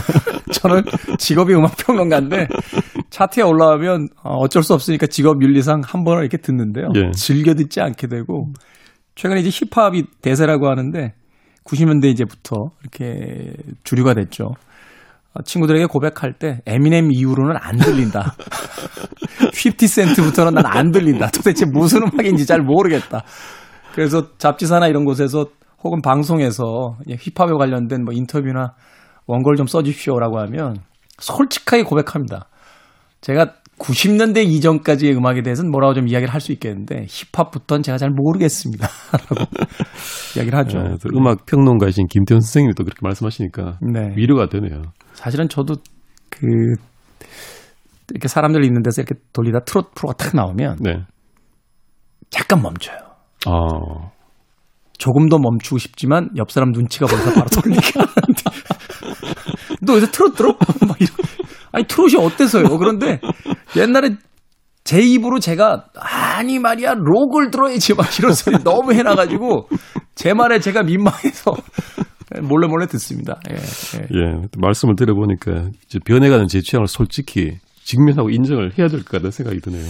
저는 0.52 0.84
직업이 1.18 1.54
음악평론가인데 1.54 2.48
차트에 3.10 3.44
올라오면 3.44 4.10
어, 4.24 4.36
어쩔 4.38 4.64
수 4.64 4.74
없으니까 4.74 5.08
직업 5.08 5.42
윤리상 5.42 5.82
한 5.86 6.04
번을 6.04 6.22
이렇게 6.24 6.38
듣는데요. 6.38 6.90
예. 6.96 7.12
즐겨 7.12 7.54
듣지 7.54 7.80
않게 7.82 8.08
되고 8.08 8.52
최근에 9.16 9.42
이제 9.42 9.50
힙합이 9.50 10.06
대세라고 10.22 10.68
하는데 10.68 11.14
90년대 11.64 12.06
이제부터 12.06 12.72
이렇게 12.82 13.54
주류가 13.84 14.14
됐죠. 14.14 14.54
어, 15.34 15.42
친구들에게 15.44 15.86
고백할 15.86 16.34
때 16.34 16.62
에미넴 16.66 17.12
이후로는 17.12 17.56
안 17.60 17.78
들린다. 17.78 18.36
50센트부터는 19.54 20.54
난 20.54 20.66
안 20.66 20.92
들린다. 20.92 21.30
도대체 21.32 21.66
무슨 21.66 22.04
음악인지 22.04 22.46
잘 22.46 22.62
모르겠다. 22.62 23.24
그래서 23.96 24.28
잡지사나 24.38 24.88
이런 24.88 25.06
곳에서 25.06 25.48
혹은 25.84 26.02
방송에서 26.02 26.98
힙합에 27.08 27.54
관련된 27.58 28.04
뭐 28.04 28.14
인터뷰나 28.14 28.74
원고를 29.28 29.58
좀 29.58 29.68
써주십시오라고 29.68 30.40
하면 30.40 30.78
솔직하게 31.20 31.84
고백합니다. 31.84 32.48
제가 33.22 33.54
90년대 33.80 34.44
이전까지의 34.46 35.16
음악에 35.16 35.44
대해서는 35.44 35.70
뭐라고 35.70 35.94
좀 35.94 36.08
이야기를 36.08 36.34
할 36.34 36.42
수 36.42 36.52
있겠는데 36.52 37.06
힙합부터는 37.08 37.84
제가 37.84 37.98
잘 38.00 38.10
모르겠습니다. 38.10 38.88
라고 39.30 39.46
이야기를 40.36 40.58
하죠. 40.60 40.80
네, 40.80 40.96
음악 41.16 41.46
평론가이신 41.46 42.08
김태훈 42.08 42.42
선생님이 42.42 42.74
또 42.76 42.84
그렇게 42.84 43.00
말씀하시니까 43.04 43.78
네. 43.82 44.16
위로가 44.16 44.48
되네요. 44.50 44.82
사실은 45.14 45.48
저도 45.50 45.76
그 46.30 46.48
이렇게 48.10 48.28
사람들 48.28 48.64
있는 48.64 48.82
데서 48.82 49.02
이렇게 49.02 49.16
돌리다 49.34 49.60
트롯 49.66 49.94
프로가 49.94 50.16
탁 50.16 50.36
나오면 50.36 50.78
네. 50.80 51.04
잠깐 52.30 52.62
멈춰요. 52.62 52.98
어. 53.48 54.12
조금 54.98 55.30
더 55.30 55.38
멈추고 55.40 55.78
싶지만 55.78 56.30
옆 56.38 56.52
사람 56.52 56.72
눈치가 56.72 57.06
보여서 57.06 57.34
바로 57.34 57.46
돌리게 57.50 57.92
하는데 58.00 58.44
너 59.82 59.94
여기서 59.94 60.12
트롯 60.12 60.36
들어? 60.36 60.56
막 60.88 61.00
이런. 61.00 61.16
아니 61.72 61.86
트롯이 61.86 62.16
어때서요? 62.18 62.78
그런데 62.78 63.20
옛날에 63.76 64.16
제 64.84 65.02
입으로 65.02 65.40
제가 65.40 65.86
아니 66.00 66.60
말이야 66.60 66.96
록을 66.96 67.52
들어야지 67.52 67.94
막 67.94 68.06
이런 68.20 68.34
소리 68.34 68.58
너무 68.64 68.94
해놔가지고 68.94 69.68
제 70.16 70.34
말에 70.34 70.60
제가 70.60 70.84
민망해서 70.84 71.52
몰래 72.42 72.68
몰래 72.68 72.88
듣습니다. 72.88 73.40
예, 73.52 73.56
예. 73.56 74.02
예 74.14 74.42
말씀을 74.58 74.96
들어보니까 74.96 75.70
이제 75.86 76.00
변해가는 76.04 76.48
제 76.48 76.62
취향을 76.62 76.88
솔직히 76.88 77.58
직면하고 77.84 78.30
인정을 78.30 78.78
해야 78.78 78.88
될 78.88 79.00
것 79.02 79.12
같다는 79.12 79.32
생각이 79.32 79.60
드네요. 79.62 79.86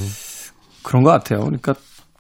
그런 0.84 1.04
것 1.04 1.12
같아요. 1.12 1.40
그러니까 1.40 1.74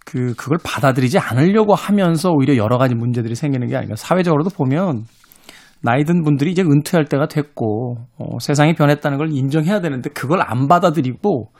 그 0.07 0.33
그걸 0.35 0.57
받아들이지 0.63 1.19
않으려고 1.19 1.75
하면서 1.75 2.31
오히려 2.31 2.55
여러 2.55 2.77
가지 2.77 2.95
문제들이 2.95 3.35
생기는 3.35 3.67
게 3.67 3.75
아닌가. 3.75 3.97
사회적으로도 3.97 4.51
보면 4.51 5.03
나이 5.81 6.05
든 6.05 6.23
분들이 6.23 6.51
이제 6.51 6.61
은퇴할 6.61 7.05
때가 7.09 7.27
됐고 7.27 7.97
어, 8.17 8.39
세상이 8.39 8.73
변했다는 8.75 9.17
걸 9.17 9.33
인정해야 9.33 9.81
되는데 9.81 10.09
그걸 10.11 10.41
안 10.41 10.69
받아들이고 10.69 11.51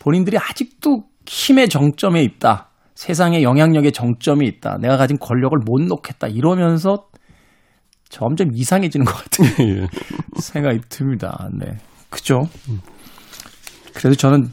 본인들이 0.00 0.38
아직도 0.38 1.04
힘의 1.24 1.68
정점에 1.68 2.20
있다. 2.22 2.70
세상의 2.96 3.44
영향력의 3.44 3.92
정점이 3.92 4.44
있다. 4.48 4.78
내가 4.80 4.96
가진 4.96 5.16
권력을 5.16 5.56
못 5.64 5.80
놓겠다. 5.80 6.26
이러면서 6.26 7.06
점점 8.08 8.48
이상해지는 8.54 9.06
것 9.06 9.12
같은 9.14 9.44
예. 9.68 9.86
생각이 10.40 10.80
듭니다. 10.88 11.48
네. 11.56 11.76
그죠? 12.10 12.40
그래도 13.94 14.16
저는 14.16 14.48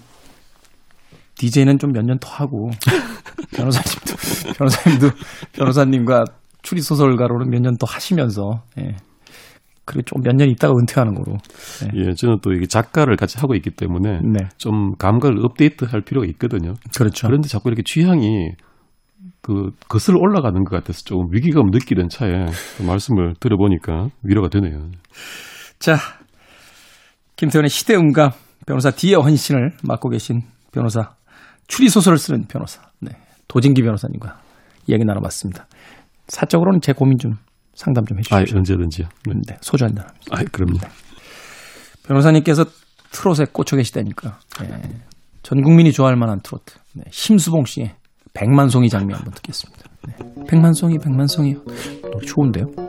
DJ는 1.37 1.77
좀 1.79 1.91
몇 1.91 2.03
년 2.05 2.17
더 2.19 2.29
하고 2.29 2.69
변호사님도 3.55 4.13
변호사님도 4.57 5.09
변호사님과 5.53 6.23
추리 6.63 6.81
소설가로는 6.81 7.49
몇 7.49 7.59
년 7.61 7.75
더 7.77 7.85
하시면서 7.87 8.61
예. 8.79 8.95
그리고 9.85 10.01
좀 10.03 10.21
몇 10.23 10.33
년 10.35 10.49
있다가 10.49 10.73
은퇴하는 10.79 11.13
거로. 11.13 11.37
네. 11.81 11.89
예, 11.95 12.13
저는 12.13 12.37
또 12.41 12.53
이게 12.53 12.65
작가를 12.65 13.17
같이 13.17 13.37
하고 13.37 13.53
있기 13.55 13.69
때문에 13.71 14.19
네. 14.23 14.47
좀 14.57 14.95
감각을 14.97 15.45
업데이트할 15.45 16.01
필요가 16.01 16.25
있거든요. 16.27 16.73
그렇죠. 16.97 17.27
그런데 17.27 17.47
자꾸 17.47 17.69
이렇게 17.69 17.83
취향이 17.85 18.51
그 19.41 19.69
거슬러 19.87 20.17
올라가는 20.19 20.63
것 20.63 20.75
같아서 20.75 21.03
조금 21.03 21.27
위기감 21.31 21.65
느끼는 21.71 22.09
차에 22.09 22.47
말씀을 22.87 23.35
들어보니까 23.39 24.09
위로가 24.23 24.49
되네요. 24.49 24.89
자, 25.77 25.97
김태훈의 27.35 27.69
시대 27.69 27.95
음감 27.95 28.31
변호사 28.65 28.89
디에 28.89 29.13
헌신을 29.13 29.73
맡고 29.83 30.09
계신 30.09 30.41
변호사 30.71 31.11
추리 31.67 31.89
소설을 31.89 32.17
쓰는 32.17 32.45
변호사 32.47 32.81
네. 32.99 33.11
도진기 33.47 33.81
변호사님과 33.81 34.39
이야기 34.87 35.03
나눠봤습니다. 35.03 35.67
사적으로는 36.27 36.81
제 36.81 36.93
고민 36.93 37.17
좀 37.17 37.33
상담 37.73 38.05
좀 38.05 38.17
해주십시오. 38.19 38.37
아, 38.37 38.59
언제든지요. 38.59 39.07
네. 39.27 39.33
네, 39.47 39.57
소주 39.61 39.83
한잔 39.85 40.05
합니다. 40.07 40.25
아, 40.31 40.43
그럼요. 40.51 40.79
네. 40.79 40.87
변호사님께서 42.07 42.65
트롯에 43.11 43.47
꽂혀 43.51 43.77
계시다니까. 43.77 44.39
네. 44.61 44.81
전 45.43 45.61
국민이 45.61 45.91
좋아할 45.91 46.15
만한 46.15 46.39
트로트. 46.41 46.75
네. 46.93 47.03
심수봉 47.09 47.65
씨의 47.65 47.95
백만송이 48.33 48.89
장미 48.89 49.13
한번 49.13 49.33
듣겠습니다. 49.33 49.83
네. 50.07 50.15
백만송이, 50.47 50.97
백만송이. 50.99 51.55
노래 52.01 52.25
좋은데요? 52.25 52.84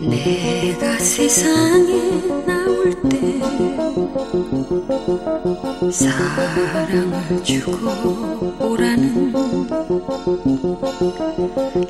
내가 0.00 0.98
세상에 0.98 2.20
나올 2.44 2.94
때 3.08 3.40
사랑을 5.90 7.42
주고 7.42 7.72
오라는 8.60 9.32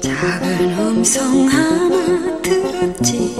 작은 0.00 0.78
음성 0.78 1.48
하나 1.48 2.40
들었지. 2.40 3.34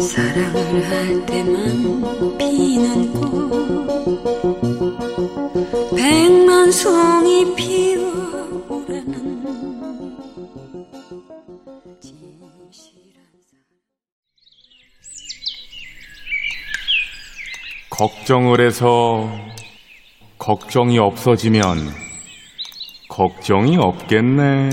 사랑을 0.00 0.84
할 0.90 1.24
때만 1.26 2.36
피는 2.36 3.03
걱정을 17.90 18.60
해서 18.60 19.30
걱정이 20.38 20.98
없어지면 20.98 21.78
걱정이 23.08 23.76
없겠네. 23.76 24.70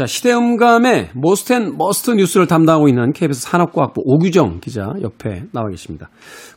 자, 0.00 0.06
시대음감의 0.06 1.10
Most 1.12 1.49
and 1.49 1.76
Must 1.76 2.12
뉴스를 2.12 2.46
담당하고 2.46 2.88
있는 2.88 3.12
KBS 3.12 3.42
산업과학부 3.42 4.00
오규정 4.02 4.60
기자 4.60 4.94
옆에 5.02 5.42
나와 5.52 5.68
계십니다. 5.68 6.08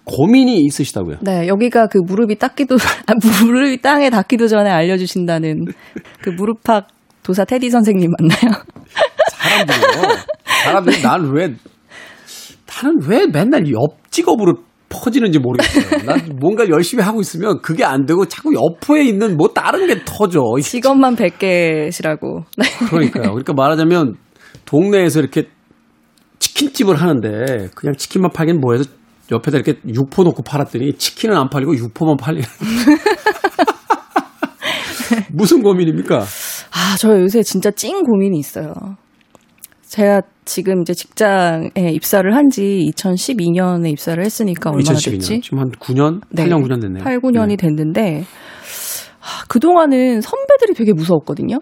고민이 0.05 0.61
있으시다고요? 0.61 1.17
네, 1.19 1.49
여기가 1.49 1.87
그 1.87 1.97
무릎이 1.97 2.37
닦기도, 2.37 2.75
아, 3.05 3.13
무릎이 3.43 3.81
땅에 3.81 4.09
닿기도 4.09 4.47
전에 4.47 4.69
알려주신다는 4.69 5.65
그 6.21 6.29
무릎팍 6.29 6.87
도사 7.21 7.43
테디 7.43 7.69
선생님 7.69 8.11
맞나요? 8.17 8.63
사람들이요. 9.33 10.15
사람들이 10.63 11.01
난 11.03 11.31
왜, 11.33 11.47
나는 12.65 12.99
왜 13.05 13.27
맨날 13.27 13.69
옆 13.73 14.09
직업으로 14.09 14.53
퍼지는지 14.93 15.39
모르겠어요. 15.39 16.03
난 16.05 16.37
뭔가 16.39 16.67
열심히 16.69 17.03
하고 17.03 17.21
있으면 17.21 17.61
그게 17.61 17.83
안 17.83 18.05
되고 18.05 18.25
자꾸 18.25 18.53
옆에 18.53 19.03
있는 19.03 19.37
뭐 19.37 19.49
다른 19.49 19.87
게 19.87 20.03
터져. 20.05 20.41
직업만 20.61 21.15
100개시라고. 21.15 22.43
네. 22.57 22.65
그러니까요. 22.89 23.31
그러니까 23.31 23.53
말하자면 23.53 24.15
동네에서 24.65 25.19
이렇게 25.19 25.47
치킨집을 26.39 26.95
하는데 26.95 27.69
그냥 27.75 27.95
치킨만 27.95 28.31
팔긴 28.31 28.59
뭐해서 28.59 28.85
옆에다 29.31 29.57
이렇게 29.57 29.79
육포 29.87 30.23
놓고 30.23 30.43
팔았더니 30.43 30.93
치킨은 30.93 31.35
안 31.35 31.49
팔리고 31.49 31.75
육포만 31.75 32.17
팔리는. 32.17 32.47
무슨 35.31 35.63
고민입니까? 35.63 36.19
아, 36.19 36.95
저 36.97 37.19
요새 37.19 37.43
진짜 37.43 37.71
찐 37.71 38.03
고민이 38.03 38.37
있어요. 38.37 38.73
제가 39.87 40.21
지금 40.45 40.81
이제 40.81 40.93
직장에 40.93 41.71
입사를 41.75 42.33
한 42.35 42.49
지 42.49 42.91
2012년에 42.95 43.89
입사를 43.91 44.23
했으니까 44.23 44.69
얼마나 44.69 44.97
2012년. 44.97 45.11
됐지? 45.11 45.41
지금 45.41 45.59
한 45.59 45.71
9년? 45.71 46.21
네. 46.29 46.45
8년, 46.45 46.63
9년 46.63 46.81
됐네요. 46.81 47.03
8, 47.03 47.19
9년이 47.19 47.49
네. 47.49 47.55
됐는데 47.55 48.23
아, 49.21 49.45
그동안은 49.47 50.21
선배들이 50.21 50.73
되게 50.75 50.93
무서웠거든요. 50.93 51.59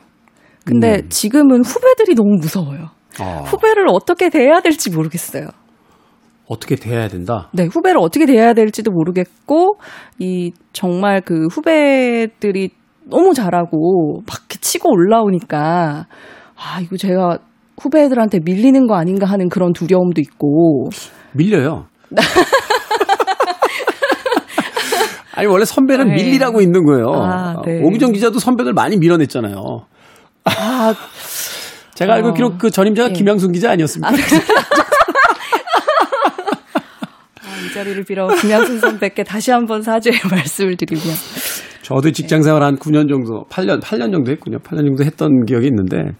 근데 0.66 0.98
음. 1.04 1.10
지금은 1.10 1.64
후배들이 1.64 2.16
너무 2.16 2.38
무서워요. 2.40 2.90
아. 3.20 3.44
후배를 3.46 3.86
어떻게 3.90 4.30
대해야 4.30 4.60
될지 4.62 4.90
모르겠어요. 4.90 5.48
어떻게 6.48 6.76
대해야 6.76 7.08
된다? 7.08 7.50
네, 7.54 7.66
후배를 7.66 8.00
어떻게 8.02 8.26
대해야 8.26 8.54
될지도 8.54 8.92
모르겠고, 8.92 9.78
이, 10.20 10.52
정말 10.74 11.22
그 11.22 11.48
후배들이 11.48 12.72
너무 13.06 13.34
잘하고, 13.34 14.22
막 14.28 14.50
치고 14.50 14.90
올라오니까, 14.92 16.08
아, 16.56 16.82
이거 16.82 16.98
제가 16.98 17.38
후배들한테 17.82 18.40
밀리는 18.44 18.88
거 18.88 18.96
아닌가 18.96 19.26
하는 19.26 19.50
그런 19.50 19.74
두려움도 19.74 20.22
있고. 20.22 20.90
밀려요. 21.34 21.88
아니 25.34 25.48
원래 25.48 25.66
선배는 25.66 26.10
네. 26.10 26.16
밀리라고 26.16 26.62
있는 26.62 26.86
거예요. 26.86 27.06
아, 27.16 27.56
네. 27.66 27.82
오기정 27.82 28.12
기자도 28.12 28.38
선배들 28.40 28.74
많이 28.74 28.98
밀어냈잖아요. 28.98 29.56
아, 30.46 30.94
제가 31.96 32.14
알고 32.16 32.30
있기로 32.30 32.48
어, 32.48 32.58
그 32.60 32.70
전임자가 32.70 33.10
네. 33.10 33.14
김양순 33.14 33.52
기자 33.52 33.72
아니었습니까? 33.72 34.10
아, 34.10 34.12
네. 34.12 34.22
아, 37.42 37.58
이 37.66 37.74
자리를 37.74 38.04
빌어 38.04 38.28
김양순 38.28 38.80
선배께 38.80 39.24
다시 39.24 39.52
한번 39.52 39.82
사죄의 39.82 40.20
말씀을 40.30 40.78
드리면. 40.78 41.06
저도 41.82 42.12
직장 42.12 42.44
생활 42.44 42.62
한 42.62 42.76
9년 42.78 43.10
정도, 43.10 43.44
8년, 43.50 43.82
8년 43.82 44.12
정도 44.12 44.32
했군요. 44.32 44.60
8년 44.60 44.86
정도 44.86 45.04
했던 45.04 45.46
기억이 45.46 45.68
있는데 45.68 46.12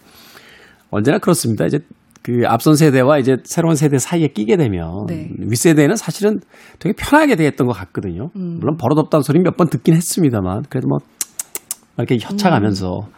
언제나 0.92 1.18
그렇습니다. 1.18 1.66
이제 1.66 1.80
그 2.24 2.44
앞선 2.46 2.76
세대와 2.76 3.18
이제 3.18 3.38
새로운 3.44 3.76
세대 3.76 3.98
사이에 3.98 4.28
끼게 4.28 4.56
되면 4.56 5.06
네. 5.08 5.28
윗세대는 5.40 5.96
사실은 5.96 6.40
되게 6.78 6.94
편하게 6.96 7.36
대했던 7.36 7.66
것 7.66 7.74
같거든요. 7.74 8.30
음. 8.36 8.58
물론 8.60 8.78
버릇없다는 8.78 9.24
소리 9.24 9.40
몇 9.40 9.58
번 9.58 9.70
듣긴 9.70 9.96
했습니다만 9.96 10.64
그래도 10.70 10.88
뭐 10.88 11.00
이렇게 11.98 12.18
협차가면서 12.22 13.00
음. 13.00 13.14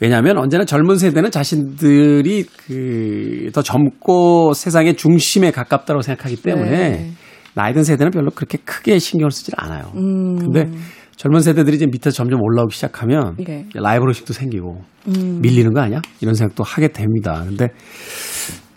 왜냐하면 0.00 0.38
언제나 0.38 0.64
젊은 0.64 0.96
세대는 0.98 1.30
자신들이 1.30 2.42
그 2.44 3.50
더 3.52 3.62
젊고 3.62 4.54
세상의 4.54 4.96
중심에 4.96 5.50
가깝다고 5.50 6.00
생각하기 6.00 6.42
때문에 6.42 6.70
네. 6.70 7.10
나이든 7.54 7.84
세대는 7.84 8.10
별로 8.10 8.30
그렇게 8.30 8.56
크게 8.64 8.98
신경을 8.98 9.30
쓰질 9.30 9.54
않아요. 9.58 9.92
음. 9.94 10.38
근데 10.38 10.70
젊은 11.16 11.40
세대들이 11.40 11.76
이제 11.76 11.86
밑에서 11.86 12.10
점점 12.10 12.40
올라오기 12.42 12.74
시작하면 12.74 13.36
네. 13.36 13.66
라이벌 13.74 14.08
의식도 14.08 14.32
생기고 14.32 14.82
음. 15.08 15.40
밀리는 15.40 15.72
거 15.72 15.80
아니야? 15.80 16.00
이런 16.20 16.34
생각도 16.34 16.64
하게 16.64 16.88
됩니다. 16.88 17.42
근데 17.46 17.68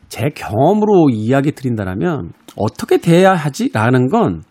제 0.09 0.29
경험으로 0.33 1.09
이야기 1.11 1.51
드린다면 1.51 2.31
어떻게 2.55 2.97
돼야 2.97 3.33
하지라는 3.33 4.07
건 4.09 4.43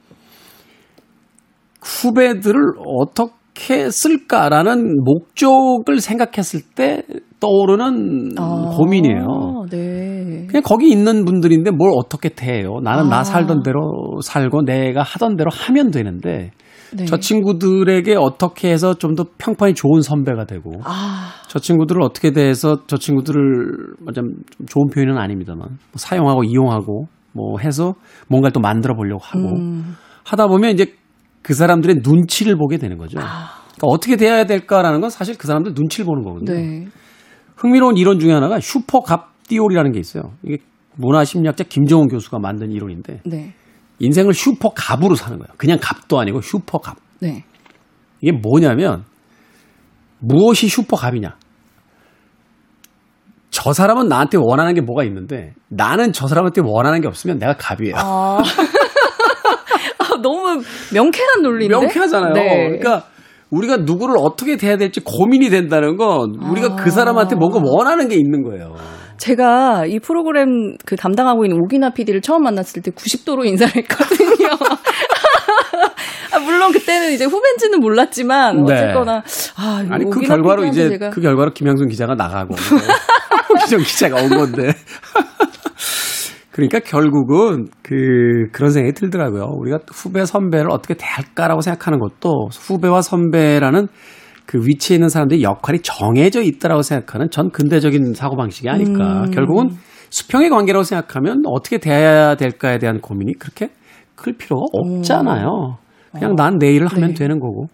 후배들을 1.83 2.61
어떻게 2.99 3.90
쓸까라는 3.90 5.05
목적을 5.05 6.01
생각했을 6.01 6.61
때 6.75 7.03
떠오르는 7.40 8.33
아, 8.38 8.75
고민이에요. 8.77 9.66
네. 9.70 10.47
그냥 10.49 10.62
거기 10.64 10.90
있는 10.90 11.25
분들인데 11.25 11.70
뭘 11.70 11.92
어떻게 11.94 12.31
대해요? 12.31 12.81
나는 12.83 13.05
아. 13.07 13.09
나 13.16 13.25
살던 13.25 13.62
대로 13.62 14.20
살고 14.23 14.62
내가 14.62 15.03
하던 15.03 15.37
대로 15.37 15.51
하면 15.53 15.90
되는데 15.90 16.51
네. 16.97 17.05
저 17.05 17.19
친구들에게 17.19 18.15
어떻게 18.17 18.71
해서 18.71 18.95
좀 18.95 19.15
더 19.15 19.25
평판이 19.39 19.75
좋은 19.75 20.01
선배가 20.01 20.45
되고 20.45 20.73
아. 20.85 21.31
저 21.49 21.59
친구들을 21.59 22.03
어떻게 22.03 22.33
대해서 22.33 22.83
저 22.87 22.97
친구들을 22.97 23.95
좀 24.15 24.25
좋은 24.67 24.89
표현은 24.93 25.17
아닙니다만 25.19 25.69
뭐 25.69 25.79
사용하고 25.95 26.45
이용하고 26.45 27.07
뭐 27.33 27.59
해서 27.61 27.95
뭔가를 28.29 28.53
또 28.53 28.61
만들어 28.61 28.95
보려고 28.95 29.21
하고 29.23 29.57
음. 29.57 29.97
하다 30.25 30.49
보면 30.49 30.73
이제 30.73 30.95
그 31.43 31.55
사람들의 31.55 31.97
눈치를 32.03 32.57
보게 32.57 32.79
되는 32.79 32.97
거죠. 32.99 33.19
아. 33.21 33.63
그러니까 33.77 33.87
어떻게 33.89 34.17
돼야 34.17 34.45
될까라는 34.47 35.01
건 35.01 35.11
사실 35.11 35.37
그 35.37 35.47
사람들 35.47 35.73
눈치를 35.75 36.07
보는 36.07 36.23
거거든요. 36.25 36.53
네. 36.53 36.87
흥미로운 37.57 37.97
이론 37.97 38.19
중에 38.19 38.33
하나가 38.33 38.59
슈퍼 38.61 39.01
갑디올이라는 39.01 39.93
게 39.93 40.01
있어요. 40.01 40.33
이게 40.45 40.59
문화심리학자 40.97 41.65
김정은 41.65 42.09
교수가 42.09 42.39
만든 42.39 42.71
이론인데 42.73 43.21
네. 43.27 43.55
인생을 43.99 44.35
슈퍼 44.35 44.71
갑으로 44.75 45.15
사는 45.15 45.39
거예요. 45.39 45.49
그냥 45.57 45.79
갑도 45.81 46.19
아니고 46.19 46.41
슈퍼 46.41 46.79
갑. 46.79 46.97
네. 47.21 47.45
이게 48.21 48.33
뭐냐면 48.33 49.05
무엇이 50.19 50.69
슈퍼 50.69 50.97
갑이냐? 50.97 51.37
저 53.51 53.73
사람은 53.73 54.09
나한테 54.09 54.37
원하는 54.41 54.75
게 54.75 54.81
뭐가 54.81 55.05
있는데 55.05 55.55
나는 55.69 56.13
저 56.13 56.27
사람한테 56.27 56.61
원하는 56.65 57.01
게 57.01 57.07
없으면 57.07 57.39
내가 57.39 57.55
갑이에요. 57.57 57.95
아. 57.97 58.43
아, 59.99 60.21
너무 60.23 60.63
명쾌한 60.93 61.43
논리인데. 61.43 61.77
명쾌하잖아요. 61.77 62.33
네. 62.33 62.79
그러니까 62.79 63.07
우리가 63.51 63.79
누구를 63.79 64.17
어떻게 64.19 64.57
대해야 64.57 64.77
될지 64.77 65.01
고민이 65.01 65.51
된다는 65.51 65.97
건 65.97 66.35
우리가 66.43 66.73
아. 66.73 66.77
그 66.77 66.91
사람한테 66.91 67.37
뭔가 67.37 67.61
원하는 67.63 68.09
게 68.09 68.17
있는 68.17 68.43
거예요. 68.43 68.75
제가 69.16 69.87
이 69.87 69.98
프로그램 69.98 70.77
그 70.85 70.96
담당하고 70.96 71.44
있는 71.44 71.59
오기나 71.61 71.90
PD를 71.90 72.20
처음 72.20 72.42
만났을 72.42 72.83
때 72.83 72.90
90도로 72.90 73.46
인사를 73.46 73.74
했거든요. 73.77 74.48
아, 76.33 76.38
물론 76.40 76.72
그때는 76.72 77.12
이제 77.12 77.24
후배인지는 77.24 77.81
몰랐지만 77.81 78.64
네. 78.64 78.72
어쨌거나 78.72 79.22
아, 79.57 79.85
아니 79.88 80.05
그 80.11 80.20
결과로 80.20 80.64
이제 80.64 80.88
제가 80.88 81.11
그 81.11 81.20
결과로 81.20 81.53
김양순 81.53 81.88
기자가 81.88 82.14
나가고 82.14 82.55
기정 83.62 83.81
기자가 83.81 84.20
온 84.22 84.29
건데. 84.31 84.72
그러니까 86.50 86.79
결국은 86.79 87.66
그 87.83 88.46
그런 88.53 88.70
생각이 88.70 88.94
들더라고요. 88.94 89.46
우리가 89.59 89.79
후배 89.92 90.24
선배를 90.24 90.70
어떻게 90.70 90.94
대할까라고 90.94 91.61
생각하는 91.61 91.98
것도 91.98 92.48
후배와 92.53 93.03
선배라는 93.03 93.88
그 94.47 94.59
위치에 94.67 94.97
있는 94.97 95.09
사람들의 95.09 95.43
역할이 95.43 95.81
정해져 95.83 96.43
있다라고 96.43 96.83
생각하는 96.83 97.31
전 97.31 97.51
근대적인 97.51 98.13
사고 98.15 98.37
방식이 98.37 98.69
아닐까. 98.69 99.27
결국은 99.33 99.71
수평의 100.11 100.51
관계라고 100.51 100.83
생각하면 100.85 101.43
어떻게 101.47 101.79
대해야 101.79 102.37
될까에 102.37 102.79
대한 102.79 103.01
고민이 103.01 103.35
그렇게 103.35 103.71
클 104.15 104.35
필요가 104.37 104.63
없잖아요. 104.73 105.79
그냥 106.13 106.35
난 106.37 106.59
내 106.59 106.73
일을 106.73 106.87
하면 106.87 107.09
네. 107.09 107.15
되는 107.15 107.41
거고. 107.41 107.67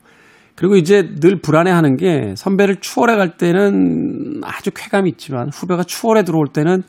그리고 0.57 0.77
이제 0.77 1.15
늘 1.21 1.41
불안해하는 1.41 1.97
게 1.97 2.35
선배를 2.37 2.77
추월해 2.81 3.17
갈 3.17 3.37
때는 3.37 4.41
아주 4.43 4.71
쾌감이 4.75 5.11
있지만 5.11 5.49
후배가 5.53 5.85
추월해 5.85 6.23
들어올 6.23 6.47
때는 6.53 6.83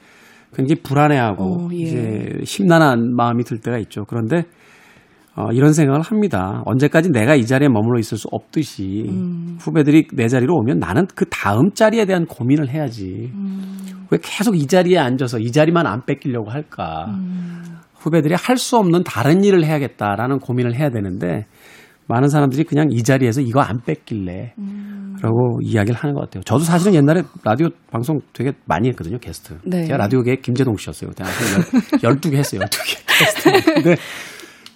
굉장히 0.54 0.82
불안해하고 0.82 1.44
어, 1.44 1.70
예. 1.74 1.78
이제 1.78 2.39
심란한 2.44 3.13
마음이 3.15 3.44
들 3.46 3.60
때가 3.60 3.78
있죠. 3.80 4.04
그런데 4.06 4.44
어, 5.36 5.48
이런 5.54 5.72
생각을 5.74 6.02
합니다. 6.02 6.62
언제까지 6.65 7.10
내가 7.12 7.36
이 7.36 7.46
자리에 7.46 7.70
머물러 7.70 8.00
있을 8.00 8.17
수 8.17 8.28
없듯이 8.32 9.06
음. 9.08 9.58
후배들이 9.60 10.08
내 10.13 10.28
자리로 10.28 10.54
오면 10.56 10.80
나는 10.80 11.08
그 11.15 11.26
다음 11.30 11.72
자리에 11.74 12.06
대한 12.06 12.26
고민을 12.26 12.70
해야지. 12.70 13.32
음. 13.34 13.78
왜 14.10 14.17
계속 14.22 14.58
이 14.58 14.67
자리에 14.67 14.98
앉아서 14.98 15.39
이 15.39 15.52
자리만 15.52 15.88
안 15.88 16.06
뺏기려고 16.06 16.52
할까? 16.52 17.06
음. 17.10 17.78
후배들이 17.96 18.34
할 18.36 18.58
수 18.58 18.78
없는 18.78 19.04
다른 19.04 19.44
일을 19.44 19.63
해야겠다라는 19.63 20.39
고민을 20.39 20.76
해야 20.76 20.89
되는데 20.89 21.46
많은 22.08 22.28
사람들이 22.28 22.65
그냥 22.65 22.88
이 22.91 23.02
자리에서 23.04 23.39
이거 23.41 23.62
안 23.62 23.80
뺏길래 23.82 24.54
음. 24.58 25.15
라고 25.22 25.60
이야기를 25.63 25.98
하는 25.98 26.13
것 26.13 26.22
같아요. 26.22 26.44
저도 26.44 26.63
사실은 26.63 26.96
옛날에 26.96 27.22
라디오 27.44 27.70
방송 27.89 28.20
되게 28.34 28.52
많이 28.65 28.89
했거든요, 28.89 29.17
게스트. 29.20 29.58
네. 29.63 29.86
제가 29.86 29.98
라디오계 29.98 30.38
김재동 30.38 30.76
씨였어요. 30.76 31.12
그때 31.12 31.24
한 31.24 31.32
12개 32.00 32.34
했어요, 32.38 32.62
12개 32.62 33.20
게스트. 33.20 33.52
근데 33.76 33.96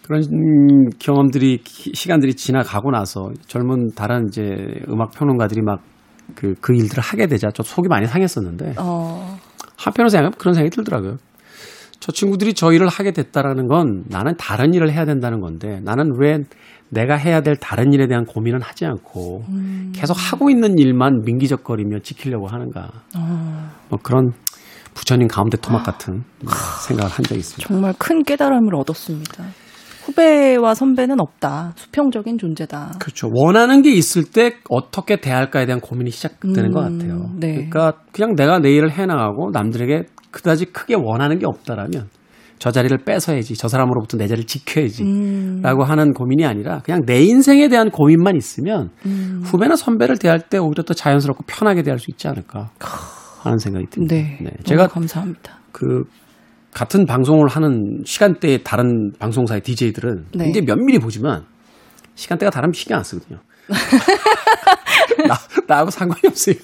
그런 0.05 0.21
음, 0.31 0.89
경험들이, 0.99 1.61
기- 1.63 1.91
시간들이 1.95 2.35
지나가고 2.35 2.91
나서 2.91 3.29
젊은 3.47 3.89
다른 3.95 4.27
이제 4.27 4.41
음악 4.89 5.11
평론가들이 5.11 5.61
막 5.61 5.81
그, 6.35 6.53
그 6.61 6.73
일들을 6.75 7.01
하게 7.03 7.27
되자 7.27 7.49
저 7.53 7.63
속이 7.63 7.87
많이 7.87 8.05
상했었는데 8.05 8.75
어, 8.77 9.37
한편으로 9.77 10.09
생각하면 10.09 10.33
그런 10.37 10.53
생각이 10.53 10.75
들더라고요. 10.75 11.17
저 11.99 12.11
친구들이 12.11 12.53
저 12.53 12.71
일을 12.71 12.87
하게 12.87 13.11
됐다라는 13.13 13.67
건 13.67 14.03
나는 14.07 14.35
다른 14.37 14.73
일을 14.73 14.91
해야 14.91 15.05
된다는 15.05 15.39
건데 15.39 15.79
나는 15.83 16.11
왜 16.19 16.37
내가 16.89 17.15
해야 17.15 17.41
될 17.41 17.55
다른 17.55 17.93
일에 17.93 18.05
대한 18.07 18.25
고민은 18.25 18.61
하지 18.61 18.85
않고 18.85 19.43
계속 19.93 20.13
하고 20.15 20.51
있는 20.51 20.77
일만 20.77 21.21
민기적거리며 21.25 21.99
지키려고 22.03 22.47
하는가. 22.47 22.89
뭐 23.89 23.97
그런 24.03 24.31
부처님 24.93 25.27
가운데 25.27 25.57
토막 25.57 25.83
같은 25.83 26.23
생각을 26.87 27.11
한 27.11 27.23
적이 27.23 27.39
있습니다. 27.39 27.67
정말 27.67 27.93
큰 27.97 28.21
깨달음을 28.23 28.75
얻었습니다. 28.75 29.45
후배와 30.05 30.75
선배는 30.75 31.19
없다. 31.19 31.73
수평적인 31.75 32.37
존재다. 32.37 32.93
그렇죠. 32.99 33.29
원하는 33.33 33.81
게 33.81 33.91
있을 33.91 34.23
때 34.25 34.53
어떻게 34.69 35.19
대할까에 35.19 35.65
대한 35.65 35.79
고민이 35.81 36.11
시작되는 36.11 36.65
음, 36.65 36.71
것 36.71 36.81
같아요. 36.81 37.29
네. 37.39 37.53
그러니까 37.53 37.93
그냥 38.11 38.35
내가 38.35 38.59
내 38.59 38.71
일을 38.71 38.91
해나가고 38.91 39.49
남들에게 39.51 40.03
그다지 40.31 40.65
크게 40.65 40.95
원하는 40.95 41.39
게 41.39 41.47
없다라면 41.47 42.09
저 42.59 42.71
자리를 42.71 42.95
뺏어야지, 43.03 43.55
저 43.55 43.67
사람으로부터 43.67 44.17
내 44.17 44.27
자리를 44.27 44.47
지켜야지. 44.47 45.03
음, 45.03 45.59
라고 45.61 45.83
하는 45.83 46.13
고민이 46.13 46.45
아니라 46.45 46.79
그냥 46.85 47.01
내 47.05 47.21
인생에 47.23 47.67
대한 47.67 47.89
고민만 47.89 48.35
있으면 48.37 48.91
음. 49.05 49.41
후배나 49.43 49.75
선배를 49.75 50.17
대할 50.17 50.39
때 50.39 50.57
오히려 50.57 50.83
더 50.83 50.93
자연스럽고 50.93 51.43
편하게 51.47 51.83
대할 51.83 51.99
수 51.99 52.11
있지 52.11 52.27
않을까 52.27 52.69
하는 53.41 53.57
생각이 53.57 53.87
듭니다. 53.89 54.15
네. 54.15 54.37
네. 54.41 54.51
제가 54.63 54.87
감사합니다. 54.87 55.59
그 55.71 56.03
같은 56.75 57.05
방송을 57.05 57.47
하는 57.47 58.01
시간대에 58.05 58.57
다른 58.57 59.13
방송사의 59.17 59.61
DJ들은 59.61 60.25
네. 60.33 60.43
굉장히 60.43 60.67
면밀히 60.67 60.99
보지만 60.99 61.45
시간대가 62.15 62.49
다르면 62.49 62.73
신경 62.73 62.97
안 62.97 63.03
쓰거든요. 63.05 63.39
나, 65.25 65.35
나하고 65.67 65.89
상관이 65.89 66.21
없어요. 66.27 66.55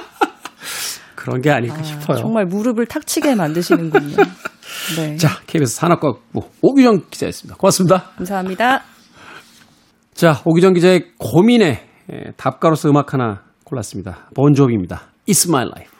그런 1.14 1.42
게 1.42 1.50
아닐까 1.50 1.76
아, 1.78 1.82
싶어요. 1.82 2.16
정말 2.16 2.46
무릎을 2.46 2.86
탁 2.86 3.06
치게 3.06 3.34
만드시는군요. 3.34 4.16
네. 4.96 5.16
자, 5.20 5.28
KBS 5.46 5.76
산업과학부 5.76 6.40
오규정 6.62 7.10
기자였습니다. 7.10 7.58
고맙습니다. 7.58 8.12
감사합니다. 8.16 8.84
자, 10.14 10.40
오기정 10.46 10.72
기자의 10.72 11.12
고민에 11.18 11.86
에, 12.10 12.32
답가로서 12.38 12.88
음악 12.88 13.12
하나 13.12 13.42
골랐습니다. 13.64 14.30
본조비입니다. 14.34 15.02
It's 15.28 15.46
My 15.46 15.66
Life. 15.66 15.99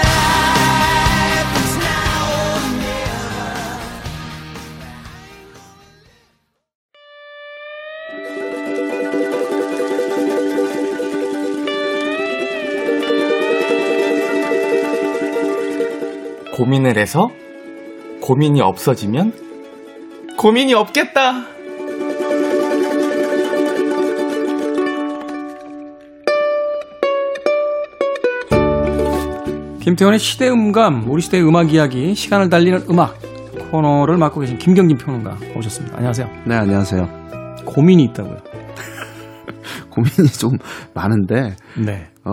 고민을 16.61 16.95
해서 16.95 17.31
고민이 18.21 18.61
없어지면 18.61 19.33
고민이 20.37 20.75
없겠다. 20.75 21.47
김태원의 29.79 30.19
시대음감, 30.19 31.09
우리 31.09 31.23
시대의 31.23 31.43
음악 31.43 31.73
이야기, 31.73 32.13
시간을 32.13 32.51
달리는 32.51 32.83
음악 32.91 33.17
코너를 33.71 34.17
맡고 34.17 34.41
계신 34.41 34.59
김경진 34.59 34.99
평론가 34.99 35.39
오셨습니다. 35.55 35.97
안녕하세요. 35.97 36.29
네, 36.45 36.55
안녕하세요. 36.57 37.09
고민이 37.65 38.03
있다고요. 38.03 38.50
고민이 39.89 40.27
좀 40.39 40.51
많은데, 40.93 41.55
네. 41.77 42.09
어, 42.25 42.31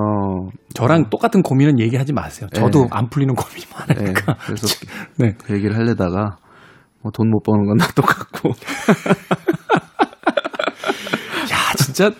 저랑 0.74 1.10
똑같은 1.10 1.42
고민은 1.42 1.78
얘기하지 1.80 2.12
마세요. 2.12 2.48
저도 2.54 2.82
네. 2.82 2.88
안 2.90 3.08
풀리는 3.08 3.34
고민이 3.34 3.64
네, 3.64 3.94
많으니까. 3.94 4.36
그래서 4.46 4.66
네. 5.18 5.34
그 5.42 5.54
얘기를 5.54 5.76
하려다가, 5.76 6.36
뭐 7.02 7.10
돈 7.12 7.28
못 7.30 7.42
버는 7.42 7.64
건 7.66 7.76
나 7.76 7.86
똑같고, 7.94 8.50
야, 11.52 11.72
진짜 11.76 12.10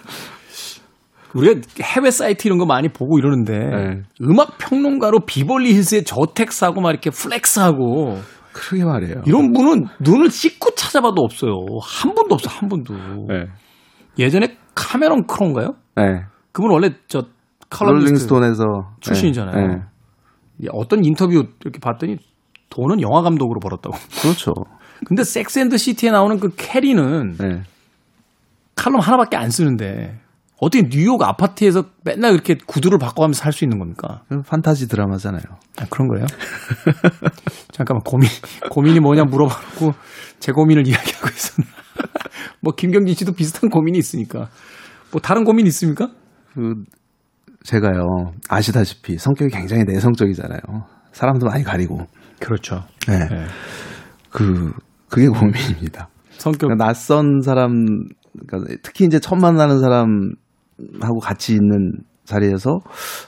우리가 1.35 1.61
해외 1.83 2.11
사이트 2.11 2.47
이런 2.49 2.59
거 2.59 2.65
많이 2.67 2.89
보고 2.89 3.19
이러는데 3.19 3.53
네. 3.59 4.03
음악 4.23 4.57
평론가로 4.59 5.21
비벌리 5.27 5.75
힐스의 5.75 6.05
저택 6.05 6.53
사고 6.53 6.81
막 6.81 6.91
이렇게 6.91 7.11
flex하고 7.11 8.19
그러게 8.53 8.85
말이에요. 8.85 9.23
이런 9.27 9.53
분은 9.53 9.87
눈을 10.01 10.31
씻고 10.31 10.71
찾아봐도 10.75 11.21
없어요. 11.23 11.53
한 11.83 12.15
분도 12.15 12.35
없어, 12.35 12.49
한 12.51 12.69
분도. 12.69 12.95
네. 13.29 13.45
예전에 14.19 14.57
카메론 14.75 15.27
크로인가요? 15.27 15.75
네. 15.97 16.23
그분 16.53 16.71
원래 16.73 16.91
저 17.09 17.25
롤링스톤에서 17.81 18.65
출신이잖아요. 19.01 19.67
네. 19.69 19.83
어떤 20.73 21.05
인터뷰 21.05 21.45
이렇게 21.61 21.79
봤더니 21.81 22.17
돈은 22.71 23.01
영화 23.01 23.23
감독으로 23.23 23.61
벌었다고. 23.61 23.97
그렇죠. 24.23 24.53
근데 25.07 25.23
섹스 25.23 25.59
앤드 25.61 25.77
시티에 25.79 26.11
나오는 26.11 26.41
그 26.41 26.51
캐리는 26.57 27.37
네. 27.39 27.63
칼럼 28.75 29.01
하나밖에 29.01 29.37
안 29.37 29.51
쓰는데 29.51 30.19
어떻게 30.61 30.89
뉴욕 30.89 31.23
아파트에서 31.23 31.85
맨날 32.05 32.33
이렇게 32.35 32.57
구두를 32.67 32.99
바꿔가면서 32.99 33.41
살 33.41 33.53
수 33.53 33.65
있는 33.65 33.79
겁니까? 33.79 34.23
판타지 34.47 34.89
드라마잖아요. 34.89 35.43
아, 35.81 35.85
그런 35.89 36.09
거예요? 36.09 36.27
잠깐만 37.71 38.03
고민 38.05 38.29
고민이 38.71 38.99
뭐냐 39.01 39.25
물어봐놓고 39.25 39.93
제 40.41 40.51
고민을 40.53 40.87
이야기하고 40.89 41.29
있었나? 41.29 41.69
뭐 42.61 42.75
김경진 42.75 43.15
씨도 43.15 43.33
비슷한 43.33 43.71
고민이 43.71 43.99
있으니까 43.99 44.49
뭐 45.11 45.21
다른 45.21 45.45
고민 45.45 45.67
있습니까? 45.67 46.11
그 46.55 46.75
제가요 47.65 48.33
아시다시피 48.49 49.19
성격이 49.19 49.51
굉장히 49.51 49.85
내성적이잖아요. 49.85 50.61
사람도 51.13 51.47
많이 51.47 51.65
가리고. 51.65 52.07
그렇죠. 52.41 52.85
네. 53.07 53.19
네. 53.19 53.47
그 54.31 54.73
그게 55.09 55.29
고민입니다. 55.29 56.09
성격 56.31 56.69
그러니까 56.69 56.87
낯선 56.87 57.41
사람, 57.43 57.73
그러니까 58.47 58.75
특히 58.83 59.05
이제 59.05 59.19
처음 59.19 59.41
만나는 59.41 59.81
사람하고 59.81 61.19
같이 61.21 61.55
있는 61.55 61.93
자리에서 62.25 62.81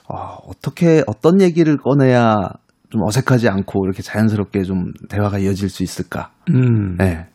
어, 0.08 0.36
어떻게 0.46 1.02
어떤 1.06 1.40
얘기를 1.40 1.76
꺼내야 1.76 2.36
좀 2.90 3.02
어색하지 3.02 3.48
않고 3.48 3.84
이렇게 3.86 4.02
자연스럽게 4.02 4.62
좀 4.62 4.92
대화가 5.08 5.38
이어질 5.38 5.68
수 5.68 5.82
있을까? 5.82 6.30
음. 6.50 6.96
네. 6.98 7.26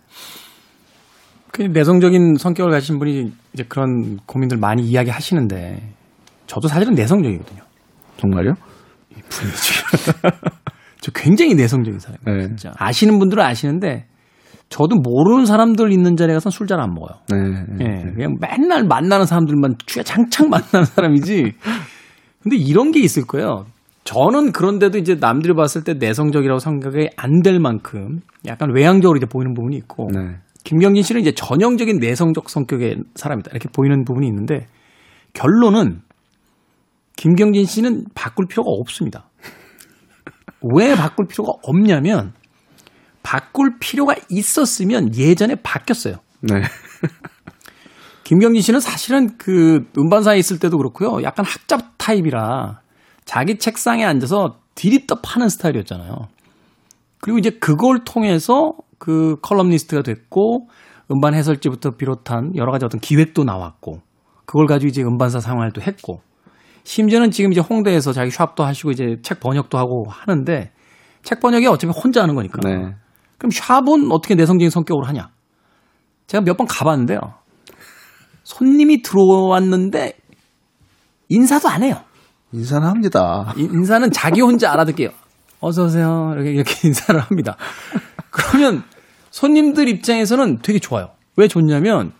그 1.56 1.62
내성적인 1.62 2.36
성격을 2.36 2.70
가진 2.70 3.00
분이 3.00 3.32
이제 3.54 3.64
그런 3.70 4.18
고민들 4.26 4.58
많이 4.58 4.84
이야기하시는데 4.84 5.90
저도 6.48 6.68
사실은 6.68 6.96
내성적이거든요. 6.96 7.62
정말요? 8.18 8.56
저 11.00 11.12
굉장히 11.14 11.56
내성적인 11.56 12.00
사람이에요. 12.00 12.42
네. 12.42 12.48
진짜 12.48 12.74
아시는 12.78 13.20
분들은 13.20 13.42
아시는데 13.42 14.06
저도 14.68 14.98
모르는 14.98 15.46
사람들 15.46 15.94
있는 15.94 16.18
자리에 16.18 16.34
가서 16.34 16.50
술 16.50 16.68
잘 16.68 16.82
안 16.82 16.94
먹어요. 16.94 17.20
네. 17.30 17.86
예, 17.86 18.12
그냥 18.12 18.36
맨날 18.42 18.84
만나는 18.84 19.26
사람들만 19.26 19.76
주장창 19.86 20.50
만나는 20.50 20.84
사람이지. 20.86 21.54
근데 22.44 22.58
이런 22.58 22.92
게 22.92 23.00
있을 23.00 23.24
거예요. 23.26 23.66
저는 24.04 24.52
그런데도 24.52 24.98
이제 24.98 25.16
남들이 25.16 25.54
봤을 25.54 25.84
때 25.86 25.94
내성적이라고 25.94 26.60
생각이 26.60 27.10
안 27.16 27.42
될 27.44 27.60
만큼 27.60 28.20
약간 28.46 28.72
외향적으로 28.76 29.16
이제 29.18 29.26
보이는 29.26 29.54
부분이 29.54 29.78
있고 29.78 30.10
네. 30.14 30.36
김경진 30.66 31.04
씨는 31.04 31.22
이제 31.22 31.32
전형적인 31.32 32.00
내성적 32.00 32.50
성격의 32.50 32.98
사람이다 33.16 33.52
이렇게 33.52 33.70
보이는 33.70 34.04
부분이 34.04 34.28
있는데 34.28 34.68
결론은 35.34 36.02
김경진 37.16 37.66
씨는 37.66 38.06
바꿀 38.16 38.48
필요가 38.48 38.72
없습니다. 38.72 39.30
왜 40.74 40.96
바꿀 40.96 41.28
필요가 41.28 41.54
없냐면 41.64 42.34
바꿀 43.22 43.78
필요가 43.80 44.16
있었으면 44.30 45.16
예전에 45.16 45.56
바뀌었어요. 45.56 46.16
네. 46.42 46.64
김경진 48.24 48.64
씨는 48.64 48.80
사실은 48.80 49.38
그 49.38 49.88
음반사에 49.98 50.40
있을 50.40 50.58
때도 50.58 50.78
그렇고요. 50.78 51.22
약간 51.22 51.46
학자 51.46 51.96
타입이라 52.00 52.82
자기 53.24 53.60
책상에 53.60 54.04
앉아서 54.04 54.60
디립다 54.74 55.22
파는 55.22 55.48
스타일이었잖아요. 55.50 56.28
그리고 57.22 57.38
이제 57.38 57.52
그걸 57.52 58.04
통해서 58.04 58.74
그 58.98 59.36
칼럼니스트가 59.42 60.02
됐고 60.04 60.68
음반 61.12 61.34
해설지부터 61.34 61.92
비롯한 61.92 62.56
여러 62.56 62.72
가지 62.72 62.86
어떤 62.86 63.00
기획도 63.00 63.44
나왔고 63.44 64.02
그걸 64.46 64.66
가지고 64.68 64.88
이제 64.90 65.02
음반사 65.04 65.40
생활도 65.40 65.82
했고 65.82 66.22
심지어는 66.84 67.32
지금 67.32 67.52
이제 67.52 67.62
홍대에서 67.62 68.14
자기 68.14 68.32
샵도 68.32 68.64
하시고 68.64 68.92
이제 68.92 69.18
책 69.24 69.40
번역도 69.40 69.78
하고 69.78 70.06
하는데 70.10 70.72
책 71.24 71.40
번역이 71.40 71.66
어차피 71.68 71.92
혼자 71.98 72.22
하는 72.22 72.36
거니까. 72.36 72.60
네. 72.64 72.94
그럼 73.40 73.50
샵은 73.52 74.12
어떻게 74.12 74.36
내성적인 74.36 74.70
성격으로 74.70 75.06
하냐? 75.08 75.30
제가 76.28 76.44
몇 76.44 76.56
번 76.58 76.68
가봤는데요. 76.68 77.20
손님이 78.44 79.02
들어왔는데 79.02 80.14
인사도 81.30 81.68
안 81.68 81.82
해요. 81.84 81.96
인사는 82.52 82.88
합니다. 82.88 83.54
인- 83.58 83.72
인사는 83.74 84.12
자기 84.12 84.42
혼자 84.42 84.72
알아듣게요. 84.72 85.10
어서 85.60 85.86
오세요. 85.86 86.32
이렇게, 86.36 86.52
이렇게 86.52 86.76
인사를 86.88 87.20
합니다. 87.20 87.58
그러면 88.36 88.84
손님들 89.32 89.88
입장에서는 89.88 90.60
되게 90.62 90.80
좋아요. 90.80 91.10
왜 91.38 91.48
좋냐면 91.48 92.12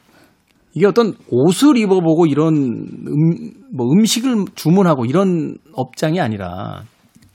이게 0.74 0.86
어떤 0.86 1.14
옷을 1.30 1.78
입어보고 1.78 2.26
이런 2.26 2.54
음, 2.56 3.54
뭐 3.74 3.92
음식을 3.92 4.46
주문하고 4.56 5.06
이런 5.06 5.58
업장이 5.74 6.20
아니라 6.20 6.84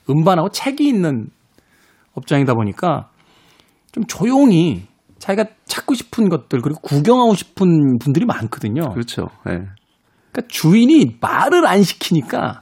음반하고 0.09 0.49
책이 0.49 0.87
있는 0.87 1.27
업장이다 2.13 2.53
보니까 2.53 3.09
좀 3.91 4.03
조용히 4.05 4.83
자기가 5.19 5.49
찾고 5.65 5.93
싶은 5.93 6.29
것들 6.29 6.61
그리고 6.61 6.79
구경하고 6.81 7.35
싶은 7.35 7.99
분들이 7.99 8.25
많거든요. 8.25 8.89
그렇죠. 8.93 9.27
네. 9.45 9.59
그러니까 10.31 10.47
주인이 10.47 11.17
말을 11.21 11.65
안 11.67 11.83
시키니까 11.83 12.61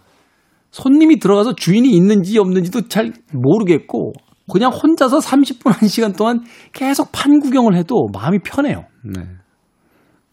손님이 0.71 1.19
들어가서 1.19 1.55
주인이 1.55 1.89
있는지 1.89 2.37
없는지도 2.37 2.87
잘 2.87 3.13
모르겠고 3.33 4.13
그냥 4.51 4.71
혼자서 4.71 5.19
30분, 5.19 5.71
1시간 5.73 6.17
동안 6.17 6.43
계속 6.73 7.11
판 7.11 7.39
구경을 7.39 7.75
해도 7.75 8.07
마음이 8.13 8.39
편해요. 8.39 8.85
네. 9.03 9.23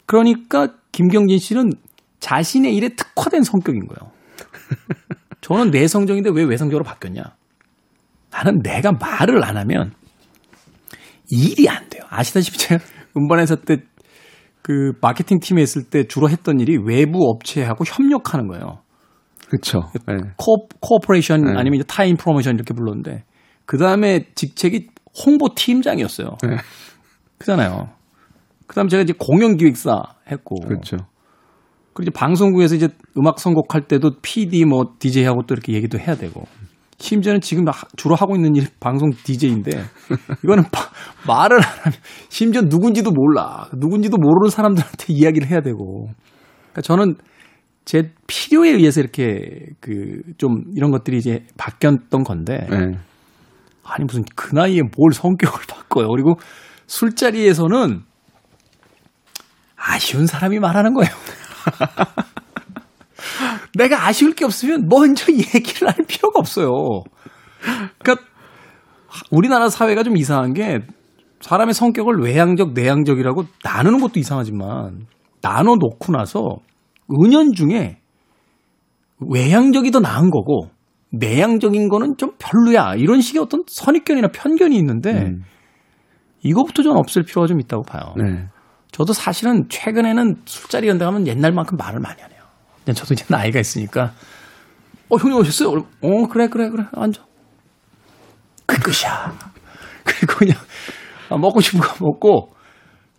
그러니까 0.07 0.69
김경진 0.93 1.39
씨는 1.39 1.71
자신의 2.21 2.75
일에 2.75 2.89
특화된 2.91 3.43
성격인 3.43 3.87
거예요. 3.87 4.13
저는 5.41 5.71
내성적인데 5.71 6.31
왜 6.35 6.45
외성적으로 6.45 6.85
바뀌었냐? 6.85 7.23
나는 8.31 8.61
내가 8.63 8.93
말을 8.93 9.45
안 9.45 9.57
하면 9.57 9.93
일이 11.31 11.69
안 11.69 11.89
돼요. 11.89 12.03
아시다시피 12.09 12.59
제가 12.59 12.83
음반사 13.17 13.57
때 13.57 14.35
그 14.35 14.93
마케팅 15.01 15.39
팀에 15.41 15.63
있을 15.63 15.85
때 15.85 16.07
주로 16.07 16.29
했던 16.29 16.61
일이 16.61 16.77
외부 16.77 17.29
업체하고 17.31 17.85
협력하는 17.87 18.49
거예요. 18.49 18.81
그렇죠. 19.49 19.81
네. 20.07 20.17
co, 20.37 20.67
cooperation 20.81 21.45
네. 21.45 21.51
아니면 21.57 21.75
이제 21.77 21.85
tie-up 21.87 22.17
promotion 22.17 22.55
이렇게 22.55 22.75
불렀는데 22.75 23.25
그 23.67 23.79
다음에 23.79 24.25
직책이 24.35 24.89
홍보 25.27 25.49
팀장이었어요. 25.55 26.37
네. 26.49 26.57
그잖아요. 27.39 27.89
그 28.67 28.75
다음 28.75 28.89
제가 28.89 29.03
이제 29.03 29.13
공연 29.19 29.57
기획사 29.57 30.03
했고 30.31 30.57
그렇죠. 30.61 30.97
그리고 31.93 32.03
이제 32.03 32.11
방송국에서 32.11 32.75
이제 32.75 32.89
음악 33.17 33.39
선곡할 33.39 33.83
때도 33.89 34.13
PD 34.23 34.65
뭐 34.65 34.95
DJ하고 34.99 35.43
또 35.47 35.55
이렇게 35.55 35.73
얘기도 35.73 35.99
해야 35.99 36.15
되고 36.17 36.45
심지어는 36.99 37.41
지금 37.41 37.67
하- 37.69 37.87
주로 37.97 38.15
하고 38.15 38.35
있는 38.37 38.55
일 38.57 38.67
방송 38.81 39.11
DJ인데 39.11 39.71
이거는 40.45 40.65
바- 40.73 40.91
말을 41.27 41.57
안 41.59 41.63
하면 41.63 41.99
심지어 42.29 42.63
누군지도 42.63 43.11
몰라 43.13 43.69
누군지도 43.77 44.17
모르는 44.19 44.51
사람들한테 44.51 45.07
이야기를 45.13 45.49
해야 45.49 45.61
되고 45.61 46.09
그러니까 46.73 46.83
저는 46.83 47.15
제 47.85 48.11
필요에 48.27 48.71
의해서 48.71 49.01
이렇게 49.01 49.67
그 49.81 50.23
좀 50.39 50.65
이런 50.75 50.91
것들이 50.91 51.17
이제 51.19 51.45
바뀌었던 51.57 52.25
건데 52.25 52.67
네. 52.69 52.99
아니 53.89 54.05
무슨 54.05 54.25
그 54.35 54.55
나이에 54.55 54.83
뭘 54.97 55.13
성격을 55.13 55.63
바꿔요 55.69 56.09
그리고 56.09 56.39
술자리에서는 56.87 58.03
아쉬운 59.77 60.27
사람이 60.27 60.59
말하는 60.59 60.95
거예요. 60.95 61.11
내가 63.75 64.07
아쉬울 64.07 64.35
게 64.35 64.45
없으면 64.45 64.87
먼저 64.89 65.31
얘기를 65.33 65.89
할 65.89 65.95
필요가 66.07 66.39
없어요. 66.39 66.71
그러니까 67.99 68.27
우리나라 69.31 69.69
사회가 69.69 70.03
좀 70.03 70.17
이상한 70.17 70.55
게 70.55 70.81
사람의 71.41 71.75
성격을 71.75 72.21
외향적, 72.21 72.73
내향적이라고 72.73 73.45
나누는 73.63 74.01
것도 74.01 74.19
이상하지만 74.19 75.07
나눠 75.41 75.77
놓고 75.77 76.13
나서 76.13 76.59
은연중에 77.11 77.99
외향적이 79.21 79.91
더 79.91 80.01
나은 80.01 80.31
거고 80.31 80.71
내향적인 81.11 81.89
거는 81.89 82.17
좀 82.17 82.33
별로야. 82.39 82.95
이런 82.97 83.21
식의 83.21 83.41
어떤 83.43 83.65
선입견이나 83.67 84.29
편견이 84.29 84.77
있는데 84.77 85.13
음. 85.13 85.45
이거부터 86.43 86.83
좀 86.83 86.97
없앨 86.97 87.25
필요가 87.25 87.47
좀 87.47 87.61
있다고 87.61 87.83
봐요. 87.85 88.15
네. 88.17 88.49
저도 88.93 89.13
사실은 89.13 89.69
최근에는 89.69 90.43
술자리 90.47 90.87
데 90.87 91.05
가면 91.05 91.27
옛날만큼 91.27 91.77
말을 91.77 92.01
많이 92.01 92.23
안 92.23 92.31
해요. 92.31 92.41
그냥 92.85 92.95
저도 92.95 93.15
이제 93.15 93.25
나이가 93.29 93.61
있으니까 93.61 94.13
어 95.09 95.17
형님 95.17 95.39
오셨어요? 95.39 95.71
어 95.71 96.29
그래 96.29 96.49
그래 96.49 96.69
그래 96.71 96.85
앉아. 96.93 97.23
그 98.65 98.79
끝이야. 98.81 99.37
그리고 100.05 100.35
그냥 100.35 100.57
아, 101.29 101.37
먹고 101.37 101.61
싶은 101.61 101.81
거 101.81 101.95
먹고 102.01 102.53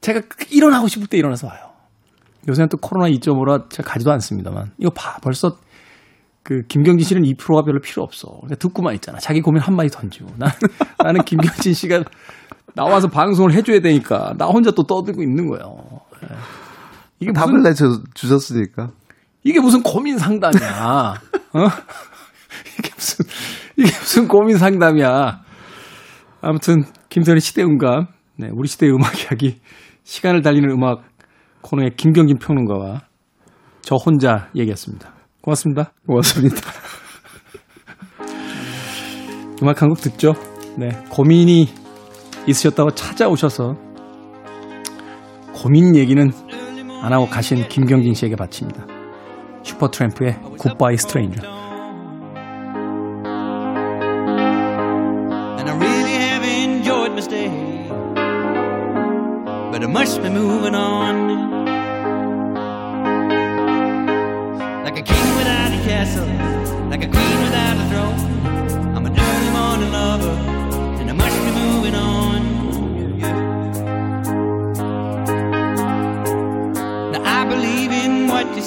제가 0.01 0.21
일어나고 0.51 0.87
싶을 0.87 1.07
때 1.07 1.17
일어나서 1.17 1.47
와요. 1.47 1.67
요새는 2.47 2.69
또 2.69 2.77
코로나 2.77 3.09
2.5라 3.09 3.69
제가 3.69 3.91
가지도 3.91 4.11
않습니다만 4.11 4.71
이거 4.77 4.89
봐 4.89 5.17
벌써 5.21 5.57
그 6.47 6.61
김경진 6.69 7.05
씨는 7.05 7.25
이 7.25 7.33
프로가 7.33 7.63
별로 7.63 7.81
필요 7.81 8.03
없어. 8.03 8.29
그냥 8.39 8.55
듣고만 8.57 8.93
있잖아. 8.95 9.19
자기 9.19 9.41
고민 9.41 9.61
한 9.61 9.75
마디 9.75 9.89
던지고. 9.89 10.29
나, 10.37 10.47
나는 11.03 11.25
김경진 11.25 11.73
씨가 11.73 12.05
나와서 12.73 13.09
방송을 13.09 13.51
해줘야 13.51 13.81
되니까 13.81 14.33
나 14.37 14.45
혼자 14.45 14.71
또 14.71 14.83
떠들고 14.83 15.21
있는 15.21 15.49
거예요. 15.49 15.75
예. 16.23 16.35
이게 17.19 17.33
답을 17.33 17.63
내줘 17.63 18.01
주셨으니까. 18.13 18.91
이게 19.43 19.59
무슨 19.59 19.83
고민 19.83 20.17
상담이야. 20.17 21.15
어? 21.51 21.59
이게 22.79 22.91
무슨, 22.95 23.25
이게 23.75 23.89
무슨 23.99 24.27
고민 24.29 24.57
상담이야. 24.57 25.41
아무튼 26.39 26.85
김태훈의 27.09 27.41
시대 27.41 27.61
음감, 27.61 28.07
네, 28.37 28.47
우리 28.53 28.69
시대의 28.69 28.93
음악 28.93 29.21
이야기, 29.21 29.59
시간을 30.05 30.43
달리는 30.43 30.69
음악 30.69 31.03
코너의 31.59 31.97
김경진 31.97 32.37
평론가와 32.37 33.01
저 33.81 33.95
혼자 33.95 34.47
얘기했습니다. 34.55 35.16
고맙습니다. 35.47 35.91
고맙습니다. 36.05 36.57
음악 39.63 39.81
한 39.81 39.89
곡 39.89 40.01
듣죠. 40.01 40.33
네, 40.77 40.89
고민이 41.09 41.69
있으셨다고 42.47 42.91
찾아오셔서 42.91 43.75
고민 45.53 45.95
얘기는 45.95 46.29
안 47.01 47.13
하고 47.13 47.27
가신 47.27 47.67
김경진 47.69 48.13
씨에게 48.13 48.35
바칩니다. 48.35 48.85
슈퍼트램프의 49.63 50.39
굿바이 50.59 50.97
스트레인저. 50.97 51.41
But 59.71 59.83
I 59.83 59.87
must 59.87 60.21
be 60.23 60.29
moving 60.29 60.73
on. 60.75 61.56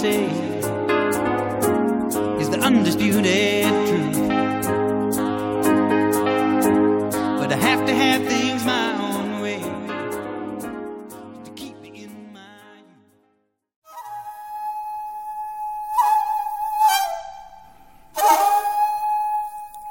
Say 0.00 0.24
is 2.40 2.48
the 2.48 2.58
undisputed 2.62 3.68
truth. 3.86 4.28
But 7.38 7.52
I 7.52 7.58
have 7.68 7.84
to 7.84 7.92
have 7.94 8.26
things 8.26 8.64
my 8.64 8.96
own 8.96 9.42
way 9.42 9.60
to 11.44 11.50
keep 11.54 11.76
me 11.82 12.04
in 12.04 12.32
my. 12.32 12.40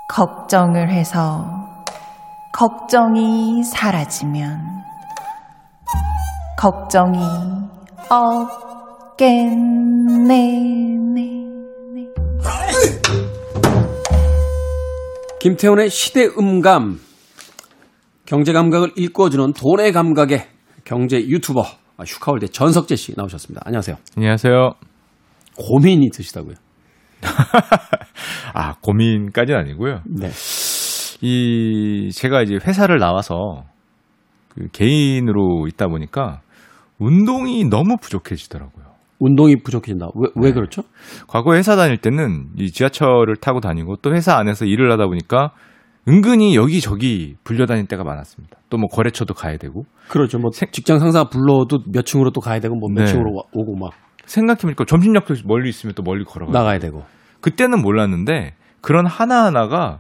걱정을 0.10 0.90
해서 0.90 1.46
걱정이 2.52 3.64
사라지면 3.64 4.60
걱정이 6.58 7.20
없겠네. 9.20 10.38
네. 11.14 12.08
김태훈의 15.42 15.90
시대 15.90 16.26
음감, 16.26 17.00
경제 18.26 18.54
감각을 18.54 18.94
일궈주는 18.96 19.54
돈의 19.54 19.92
감각의 19.92 20.48
경제 20.86 21.18
유튜버 21.18 21.62
아, 21.98 22.06
슈카월대 22.06 22.48
전석재 22.48 22.96
씨 22.96 23.14
나오셨습니다. 23.16 23.62
안녕하세요. 23.66 23.98
안녕하세요. 24.16 24.72
고민이 25.58 26.08
있으시다고요? 26.12 26.56
아, 28.54 28.76
고민까지는 28.82 29.60
아니고요. 29.60 30.02
네. 30.06 30.30
이, 31.22 32.12
제가 32.14 32.42
이제 32.44 32.56
회사를 32.66 33.00
나와서 33.00 33.66
그 34.50 34.70
개인으로 34.72 35.68
있다 35.68 35.88
보니까 35.88 36.40
운동이 36.98 37.66
너무 37.66 37.98
부족해지더라고요. 38.02 38.89
운동이 39.20 39.58
부족해진다. 39.64 40.08
왜, 40.16 40.30
왜 40.36 40.52
그렇죠? 40.54 40.82
과거 41.28 41.54
회사 41.56 41.76
다닐 41.76 41.98
때는 41.98 42.48
이 42.58 42.72
지하철을 42.72 43.36
타고 43.42 43.60
다니고 43.60 43.98
또 43.98 44.14
회사 44.14 44.38
안에서 44.38 44.66
일을 44.66 44.92
하다 44.92 45.08
보니까 45.08 45.52
은근히 46.08 46.56
여기저기 46.56 47.36
불려다닐 47.44 47.86
때가 47.86 48.04
많았습니다. 48.04 48.58
또 48.70 48.78
뭐 48.78 48.88
거래처도 48.88 49.34
가야 49.34 49.58
되고. 49.58 49.84
그렇죠. 50.10 50.38
뭐 50.40 50.50
직장 50.52 51.00
상사 51.00 51.26
불러도 51.26 51.80
몇 51.92 52.06
층으로 52.06 52.32
또 52.32 52.40
가야 52.40 52.60
되고 52.60 52.76
뭐몇 52.76 53.06
네. 53.06 53.12
층으로 53.12 53.34
와- 53.36 53.44
오고 53.54 53.76
막 53.78 53.92
생각해보니까 54.26 54.86
점심역도 54.86 55.34
멀리 55.46 55.70
있으면 55.70 55.94
또 55.96 56.04
멀리 56.04 56.24
걸어가야 56.24 56.54
나가야 56.58 56.80
되고. 56.80 57.04
그때는 57.42 57.82
몰랐는데 57.82 58.54
그런 58.82 59.06
하나하나가 59.06 60.00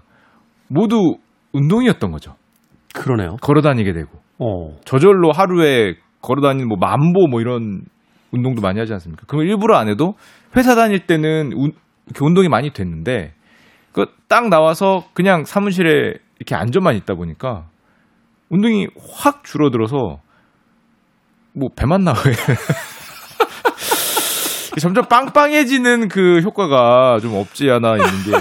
모두 0.69 1.17
운동이었던 1.53 2.11
거죠. 2.11 2.35
그러네요. 2.93 3.35
걸어 3.41 3.61
다니게 3.61 3.91
되고. 3.93 4.09
어. 4.39 4.77
저절로 4.85 5.31
하루에 5.31 5.95
걸어 6.21 6.41
다니는 6.41 6.67
뭐 6.67 6.77
만보 6.79 7.27
뭐 7.27 7.41
이런 7.41 7.81
운동도 8.31 8.61
많이 8.61 8.79
하지 8.79 8.93
않습니까? 8.93 9.25
그럼 9.27 9.43
일부러 9.45 9.77
안 9.77 9.87
해도 9.89 10.15
회사 10.55 10.75
다닐 10.75 11.05
때는 11.05 11.51
운, 11.55 11.73
이렇게 12.07 12.25
운동이 12.25 12.47
많이 12.49 12.71
됐는데 12.71 13.33
그 13.91 14.05
딱 14.29 14.47
나와서 14.47 15.03
그냥 15.13 15.43
사무실에 15.43 16.13
이렇게 16.37 16.55
앉아만 16.55 16.95
있다 16.95 17.15
보니까 17.15 17.65
운동이 18.49 18.87
확 19.11 19.43
줄어들어서 19.43 20.19
뭐 21.53 21.69
배만 21.75 22.03
나와요. 22.03 22.23
점점 24.79 25.05
빵빵해지는 25.09 26.07
그 26.07 26.39
효과가 26.41 27.17
좀 27.21 27.35
없지 27.35 27.69
않아 27.69 27.97
있는 27.97 28.23
게 28.23 28.31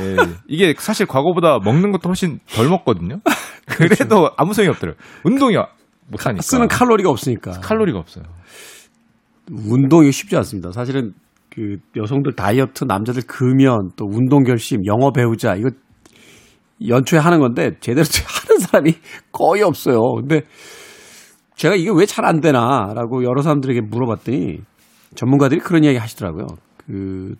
이게 0.46 0.72
사실 0.79 1.05
과거보다 1.07 1.59
먹는 1.64 1.90
것도 1.90 2.09
훨씬 2.09 2.38
덜 2.53 2.68
먹거든요. 2.68 3.18
그래도 3.66 4.31
아무 4.37 4.53
소용이 4.53 4.70
없더라고요. 4.70 5.03
운동이 5.24 5.57
못하니까. 6.07 6.42
쓰는 6.42 6.68
칼로리가 6.68 7.11
없으니까. 7.11 7.53
칼로리가 7.61 7.98
없어요. 7.98 8.24
운동이 9.51 10.13
쉽지 10.13 10.37
않습니다. 10.37 10.73
사실은 10.73 11.15
그 11.51 11.79
여성들 11.97 12.35
다이어트, 12.35 12.85
남자들 12.85 13.23
금연, 13.27 13.91
또 13.97 14.07
운동 14.07 14.45
결심, 14.45 14.85
영어 14.87 15.11
배우자 15.13 15.55
이거 15.55 15.71
연초에 16.87 17.19
하는 17.19 17.41
건데 17.41 17.73
제대로 17.81 18.05
하는 18.49 18.59
사람이 18.61 18.95
거의 19.33 19.63
없어요. 19.63 20.01
근데 20.17 20.43
제가 21.57 21.75
이게 21.75 21.91
왜 21.93 22.07
잘 22.07 22.25
안 22.25 22.41
되나라고 22.41 23.25
여러 23.25 23.43
사람들에게 23.43 23.81
물어봤더니 23.83 24.61
전문가들이 25.17 25.61
그런 25.61 25.83
이야기 25.85 25.97
하시더라고요. 25.99 26.47
그 26.87 27.35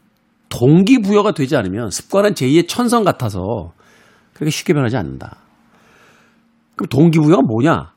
동기부여가 0.49 1.33
되지 1.33 1.57
않으면 1.57 1.91
습관은 1.91 2.33
제2의 2.33 2.67
천성 2.67 3.05
같아서 3.05 3.73
그렇게 4.33 4.51
쉽게 4.51 4.73
변하지 4.73 4.97
않는다. 4.97 5.37
그럼 6.75 6.89
동기부여가 6.89 7.43
뭐냐? 7.43 7.93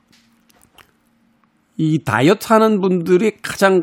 이 1.77 2.03
다이어트 2.03 2.51
하는 2.53 2.79
분들이 2.81 3.31
가장 3.41 3.81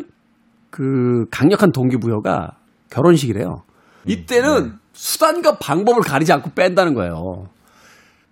그 0.70 1.26
강력한 1.30 1.72
동기부여가 1.72 2.56
결혼식이래요. 2.90 3.62
이때는 4.06 4.74
수단과 4.92 5.58
방법을 5.58 6.02
가리지 6.02 6.32
않고 6.32 6.50
뺀다는 6.54 6.94
거예요. 6.94 7.48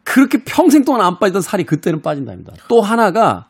그렇게 0.05 0.39
평생 0.45 0.85
동안 0.85 1.03
안 1.03 1.19
빠지던 1.19 1.43
살이 1.43 1.65
그때는 1.65 2.01
빠진답니다. 2.01 2.53
또 2.69 2.81
하나가 2.81 3.49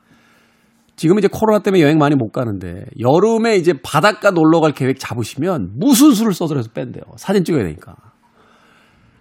지금 0.96 1.18
이제 1.18 1.28
코로나 1.30 1.60
때문에 1.60 1.82
여행 1.82 1.98
많이 1.98 2.16
못 2.16 2.30
가는데 2.30 2.86
여름에 2.98 3.56
이제 3.56 3.74
바닷가 3.82 4.30
놀러 4.30 4.60
갈 4.60 4.72
계획 4.72 4.98
잡으시면 4.98 5.72
무슨 5.76 6.12
수를 6.12 6.32
써서라도 6.32 6.70
뺀대요. 6.72 7.02
사진 7.16 7.44
찍어야 7.44 7.62
되니까. 7.64 7.94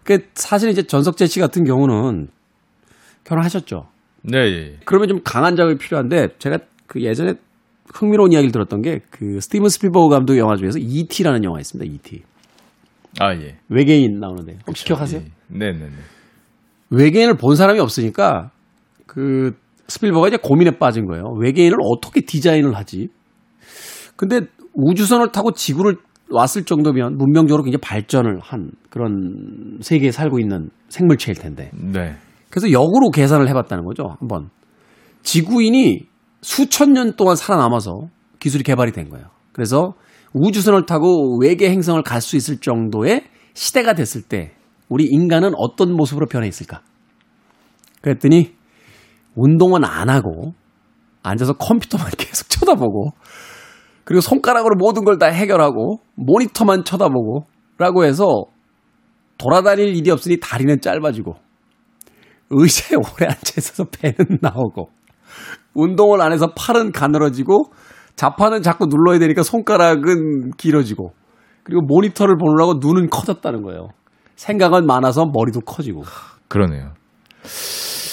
그 0.04 0.20
사실 0.36 0.70
이제 0.70 0.84
전석재 0.84 1.28
씨 1.28 1.40
같은 1.40 1.66
경우는 1.66 2.30
결혼하셨죠. 3.26 3.88
네, 4.22 4.38
예. 4.38 4.78
그러면 4.86 5.10
좀 5.10 5.20
강한 5.24 5.56
작업이 5.56 5.78
필요한데 5.78 6.38
제가 6.40 6.60
그 6.88 7.02
예전에 7.02 7.34
흥미로운 7.94 8.32
이야기를 8.32 8.52
들었던 8.52 8.82
게 8.82 9.00
그 9.10 9.40
스티븐 9.40 9.70
스필버그 9.70 10.10
감독 10.10 10.38
영화 10.38 10.56
중에서 10.56 10.80
E.T.라는 10.80 11.44
영화 11.44 11.60
있습니다. 11.60 11.92
E.T. 11.94 12.24
아, 13.20 13.34
예. 13.34 13.58
외계인 13.70 14.20
나오는데 14.20 14.58
혹시 14.68 14.84
기억하세요? 14.86 15.22
네, 15.48 15.72
네, 15.72 15.80
네. 15.80 15.90
외계인을 16.90 17.36
본 17.38 17.56
사람이 17.56 17.80
없으니까 17.80 18.52
그 19.06 19.54
스필버가 19.88 20.28
이제 20.28 20.38
고민에 20.42 20.72
빠진 20.72 21.06
거예요. 21.06 21.24
외계인을 21.40 21.78
어떻게 21.82 22.22
디자인을 22.22 22.76
하지? 22.76 23.10
근데 24.16 24.42
우주선을 24.74 25.32
타고 25.32 25.52
지구를 25.52 25.96
왔을 26.30 26.64
정도면 26.64 27.18
문명적으로 27.18 27.64
굉장히 27.64 27.82
발전을 27.82 28.40
한 28.42 28.72
그런 28.90 29.78
세계에 29.82 30.12
살고 30.12 30.40
있는 30.40 30.70
생물체일 30.90 31.38
텐데. 31.38 31.72
네. 31.74 32.16
그래서 32.50 32.72
역으로 32.72 33.12
계산을 33.12 33.48
해봤다는 33.50 33.86
거죠. 33.86 34.16
한번 34.20 34.50
지구인이 35.24 36.08
수천 36.46 36.94
년 36.94 37.16
동안 37.16 37.36
살아남아서 37.36 38.08
기술이 38.40 38.64
개발이 38.64 38.92
된 38.92 39.10
거예요. 39.10 39.26
그래서 39.52 39.96
우주선을 40.34 40.86
타고 40.86 41.40
외계 41.42 41.72
행성을 41.72 42.02
갈 42.04 42.22
수 42.22 42.36
있을 42.36 42.58
정도의 42.60 43.24
시대가 43.56 43.94
됐을 43.94 44.22
때 44.22 44.54
우리 44.88 45.06
인간은 45.06 45.54
어떤 45.58 45.96
모습으로 45.96 46.28
변해 46.28 46.48
있을까? 46.48 46.82
그랬더니 48.02 48.54
운동은 49.36 49.84
안 49.84 50.08
하고 50.10 50.54
앉아서 51.24 51.54
컴퓨터만 51.54 52.12
계속 52.20 52.48
쳐다보고 52.50 53.10
그리고 54.04 54.22
손가락으로 54.22 54.76
모든 54.78 55.04
걸 55.04 55.18
다 55.18 55.26
해결하고 55.26 56.00
모니터만 56.14 56.84
쳐다보고 56.84 57.48
라고 57.80 58.06
해서 58.06 58.44
돌아다닐 59.40 59.96
일이 59.96 60.12
없으니 60.12 60.40
다리는 60.40 60.80
짧아지고 60.80 61.34
의자에 62.52 62.98
오래 63.02 63.26
앉아 63.26 63.54
있어서 63.58 63.86
배는 63.86 64.38
나오고 64.42 64.90
운동을 65.76 66.22
안 66.22 66.32
해서 66.32 66.54
팔은 66.56 66.92
가늘어지고 66.92 67.66
자판은 68.16 68.62
자꾸 68.62 68.88
눌러야 68.88 69.20
되니까 69.20 69.44
손가락은 69.44 70.52
길어지고 70.58 71.14
그리고 71.64 71.82
모니터를 71.82 72.38
보느라고 72.38 72.76
눈은 72.80 73.10
커졌다는 73.10 73.62
거예요. 73.62 73.90
생각은 74.36 74.86
많아서 74.86 75.26
머리도 75.26 75.62
커지고 75.62 76.04
그러네요. 76.48 76.94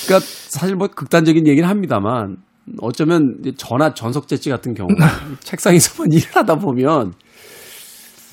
그러니까 0.07 0.27
사실 0.49 0.77
뭐 0.77 0.89
극단적인 0.89 1.47
얘기는 1.47 1.69
합니다만 1.69 2.37
어쩌면 2.81 3.43
전화 3.57 3.93
전석재치 3.93 4.51
같은 4.51 4.75
경우 4.75 4.89
책상에서만 5.41 6.11
일을 6.13 6.37
하다 6.37 6.57
보면 6.57 7.13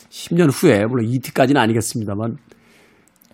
10년 0.10 0.50
후에 0.52 0.86
물론 0.86 1.06
ET까지는 1.08 1.60
아니겠습니다만 1.62 2.38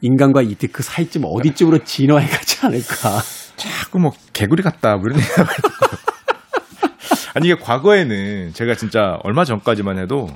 인간과 0.01 0.41
ET 0.41 0.67
그 0.67 0.83
사이쯤 0.83 1.23
어디쯤으로 1.25 1.83
진화해 1.83 2.27
가지 2.27 2.65
않을까. 2.65 3.21
자꾸 3.70 3.99
뭐 3.99 4.11
개구리 4.34 4.63
같다 4.63 4.95
뭐 4.97 5.05
이런 5.07 5.20
있고. 5.20 5.43
아니 7.36 7.47
이게 7.49 7.55
과거에는 7.55 8.53
제가 8.53 8.76
진짜 8.76 9.18
얼마 9.24 9.43
전까지만 9.43 9.99
해도 9.99 10.28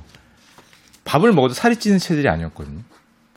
밥을 1.05 1.31
먹어도 1.31 1.53
살이 1.53 1.77
찌는 1.77 1.97
체질이 1.97 2.27
아니었거든요. 2.27 2.81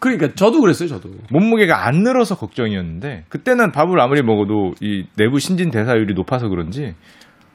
그러니까 0.01 0.35
저도 0.35 0.61
그랬어요, 0.61 0.89
저도. 0.89 1.11
몸무게가 1.31 1.87
안 1.87 2.03
늘어서 2.03 2.37
걱정이었는데 2.37 3.27
그때는 3.29 3.71
밥을 3.71 4.01
아무리 4.01 4.21
먹어도 4.23 4.75
이 4.81 5.05
내부 5.17 5.39
신진 5.39 5.71
대사율이 5.71 6.15
높아서 6.15 6.49
그런지 6.49 6.95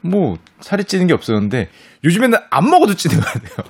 뭐 0.01 0.35
살이 0.61 0.85
찌는 0.85 1.07
게 1.07 1.13
없었는데 1.13 1.69
요즘에는 2.05 2.37
안 2.49 2.69
먹어도 2.69 2.93
찌는 2.93 3.19
거 3.19 3.25
같아요. 3.25 3.67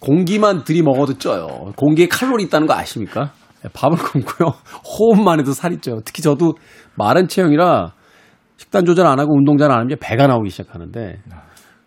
공기만 0.00 0.64
들이 0.64 0.82
먹어도 0.82 1.16
쪄요. 1.18 1.72
공기에 1.76 2.08
칼로리 2.08 2.44
있다는 2.44 2.66
거 2.66 2.74
아십니까? 2.74 3.32
네, 3.62 3.70
밥을 3.72 3.96
굶고요. 4.04 4.52
호흡만 4.84 5.40
해도 5.40 5.52
살이 5.52 5.78
쪄요. 5.78 6.00
특히 6.04 6.22
저도 6.22 6.54
마른 6.96 7.26
체형이라 7.26 7.92
식단 8.60 8.84
조절 8.84 9.06
안 9.06 9.18
하고 9.18 9.34
운동 9.34 9.56
잘 9.56 9.70
안 9.70 9.80
하면 9.80 9.96
배가 10.00 10.26
나오기 10.26 10.50
시작하는데 10.50 11.22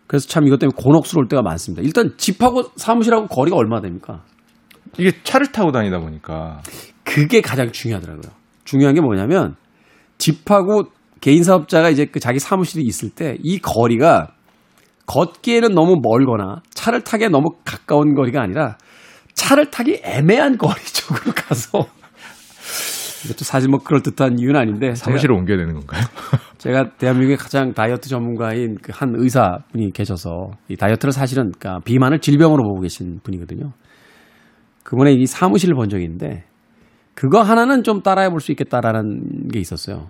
그래서 0.08 0.26
참 0.28 0.44
이것 0.46 0.58
때문에 0.58 0.74
곤혹스러울 0.76 1.28
때가 1.28 1.40
많습니다. 1.42 1.82
일단 1.82 2.10
집하고 2.16 2.64
사무실하고 2.76 3.26
거리가 3.28 3.56
얼마 3.56 3.80
됩니까? 3.80 4.22
이게 4.98 5.12
차를 5.22 5.52
타고 5.52 5.70
다니다 5.70 6.00
보니까 6.00 6.60
그게 7.04 7.40
가장 7.40 7.70
중요하더라고요. 7.70 8.32
중요한 8.64 8.94
게 8.96 9.00
뭐냐면 9.00 9.54
집하고 10.18 10.86
개인 11.20 11.44
사업자가 11.44 11.90
이제 11.90 12.06
그 12.06 12.18
자기 12.18 12.38
사무실이 12.40 12.82
있을 12.84 13.10
때 13.10 13.36
이 13.42 13.58
거리가 13.60 14.32
걷기에는 15.06 15.74
너무 15.74 15.96
멀거나 16.02 16.62
차를 16.74 17.02
타기에 17.02 17.28
너무 17.28 17.50
가까운 17.64 18.14
거리가 18.14 18.42
아니라 18.42 18.78
차를 19.34 19.70
타기 19.70 20.00
애매한 20.02 20.58
거리 20.58 20.74
쪽으로 20.92 21.32
가서 21.34 21.86
이것도 23.24 23.44
사실 23.44 23.68
뭐 23.70 23.78
그럴 23.82 24.02
듯한 24.02 24.38
이유는 24.38 24.56
아닌데 24.60 24.94
사무실을 24.94 25.34
옮겨야 25.36 25.56
되는 25.58 25.74
건가요? 25.74 26.02
제가 26.58 26.90
대한민국의 26.96 27.36
가장 27.36 27.72
다이어트 27.72 28.08
전문가인 28.08 28.76
그 28.76 28.92
한 28.92 29.12
의사분이 29.16 29.92
계셔서 29.92 30.50
이 30.68 30.76
다이어트를 30.76 31.12
사실은 31.12 31.50
그러니까 31.58 31.80
비만을 31.84 32.20
질병으로 32.20 32.62
보고 32.62 32.80
계신 32.80 33.18
분이거든요. 33.22 33.72
그분의 34.84 35.16
이 35.16 35.26
사무실을 35.26 35.74
본 35.74 35.88
적이 35.88 36.04
있는데 36.04 36.44
그거 37.14 37.42
하나는 37.42 37.82
좀 37.82 38.02
따라해 38.02 38.28
볼 38.28 38.40
수 38.40 38.52
있겠다라는 38.52 39.48
게 39.48 39.58
있었어요. 39.60 40.08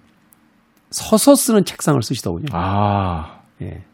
서서 0.90 1.34
쓰는 1.34 1.64
책상을 1.64 2.00
쓰시더군요. 2.02 2.46
아, 2.52 3.40
예. 3.62 3.84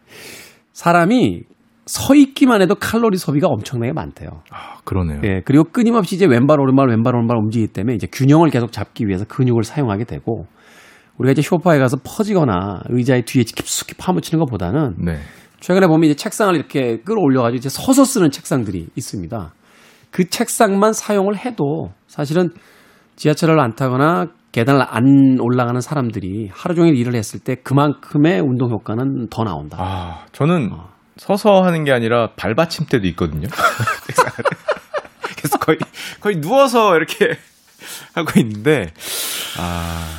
사람이 0.73 1.43
서 1.91 2.14
있기만 2.14 2.62
해도 2.62 2.76
칼로리 2.76 3.18
소비가 3.18 3.49
엄청나게 3.49 3.93
많대요. 3.93 4.28
아 4.53 4.76
그러네요. 4.84 5.20
예, 5.24 5.43
그리고 5.45 5.64
끊임없이 5.64 6.14
이제 6.14 6.24
왼발 6.24 6.61
오른발 6.61 6.88
왼발 6.88 7.16
오른발 7.16 7.36
움직이기 7.36 7.72
때문에 7.72 7.97
이제 7.97 8.07
균형을 8.07 8.51
계속 8.51 8.70
잡기 8.70 9.09
위해서 9.09 9.24
근육을 9.24 9.64
사용하게 9.64 10.05
되고 10.05 10.47
우리가 11.18 11.32
이제 11.32 11.43
쇼파에 11.43 11.80
가서 11.80 11.97
퍼지거나 12.05 12.82
의자의 12.91 13.22
뒤에 13.22 13.43
깊숙이 13.43 13.95
파묻히는 13.95 14.38
것보다는 14.45 14.95
네. 14.99 15.18
최근에 15.59 15.88
보면 15.88 16.05
이제 16.05 16.14
책상을 16.14 16.55
이렇게 16.55 17.01
끌어올려가지고 17.01 17.57
이제 17.57 17.68
서서 17.68 18.05
쓰는 18.05 18.30
책상들이 18.30 18.86
있습니다. 18.95 19.53
그 20.12 20.30
책상만 20.30 20.93
사용을 20.93 21.36
해도 21.36 21.91
사실은 22.07 22.51
지하철을 23.16 23.59
안 23.59 23.74
타거나 23.74 24.28
계단을 24.53 24.80
안 24.88 25.38
올라가는 25.41 25.80
사람들이 25.80 26.51
하루 26.53 26.76
종일 26.76 26.97
일을 26.97 27.16
했을 27.16 27.41
때 27.41 27.57
그만큼의 27.57 28.41
운동 28.41 28.70
효과는 28.70 29.26
더 29.28 29.43
나온다. 29.43 29.76
아, 29.80 30.26
저는 30.30 30.70
서서 31.21 31.61
하는 31.61 31.85
게 31.85 31.93
아니라 31.93 32.31
발받침 32.35 32.87
때도 32.87 33.07
있거든요. 33.09 33.47
그래서 35.37 35.59
거의 35.59 35.77
거의 36.18 36.41
누워서 36.41 36.97
이렇게 36.97 37.37
하고 38.16 38.41
있는데 38.41 38.87
아, 39.59 40.18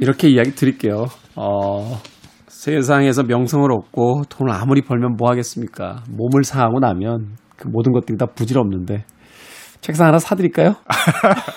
이렇게 0.00 0.28
이야기 0.28 0.56
드릴게요. 0.56 1.06
어, 1.36 2.02
세상에서 2.48 3.22
명성을 3.22 3.70
얻고 3.70 4.24
돈을 4.28 4.52
아무리 4.52 4.82
벌면 4.82 5.14
뭐 5.16 5.30
하겠습니까? 5.30 6.02
몸을 6.08 6.42
상하고 6.42 6.80
나면 6.80 7.36
그 7.56 7.68
모든 7.68 7.92
것들이 7.92 8.18
다 8.18 8.26
부질없는데 8.26 9.04
책상 9.82 10.08
하나 10.08 10.18
사드릴까요? 10.18 10.74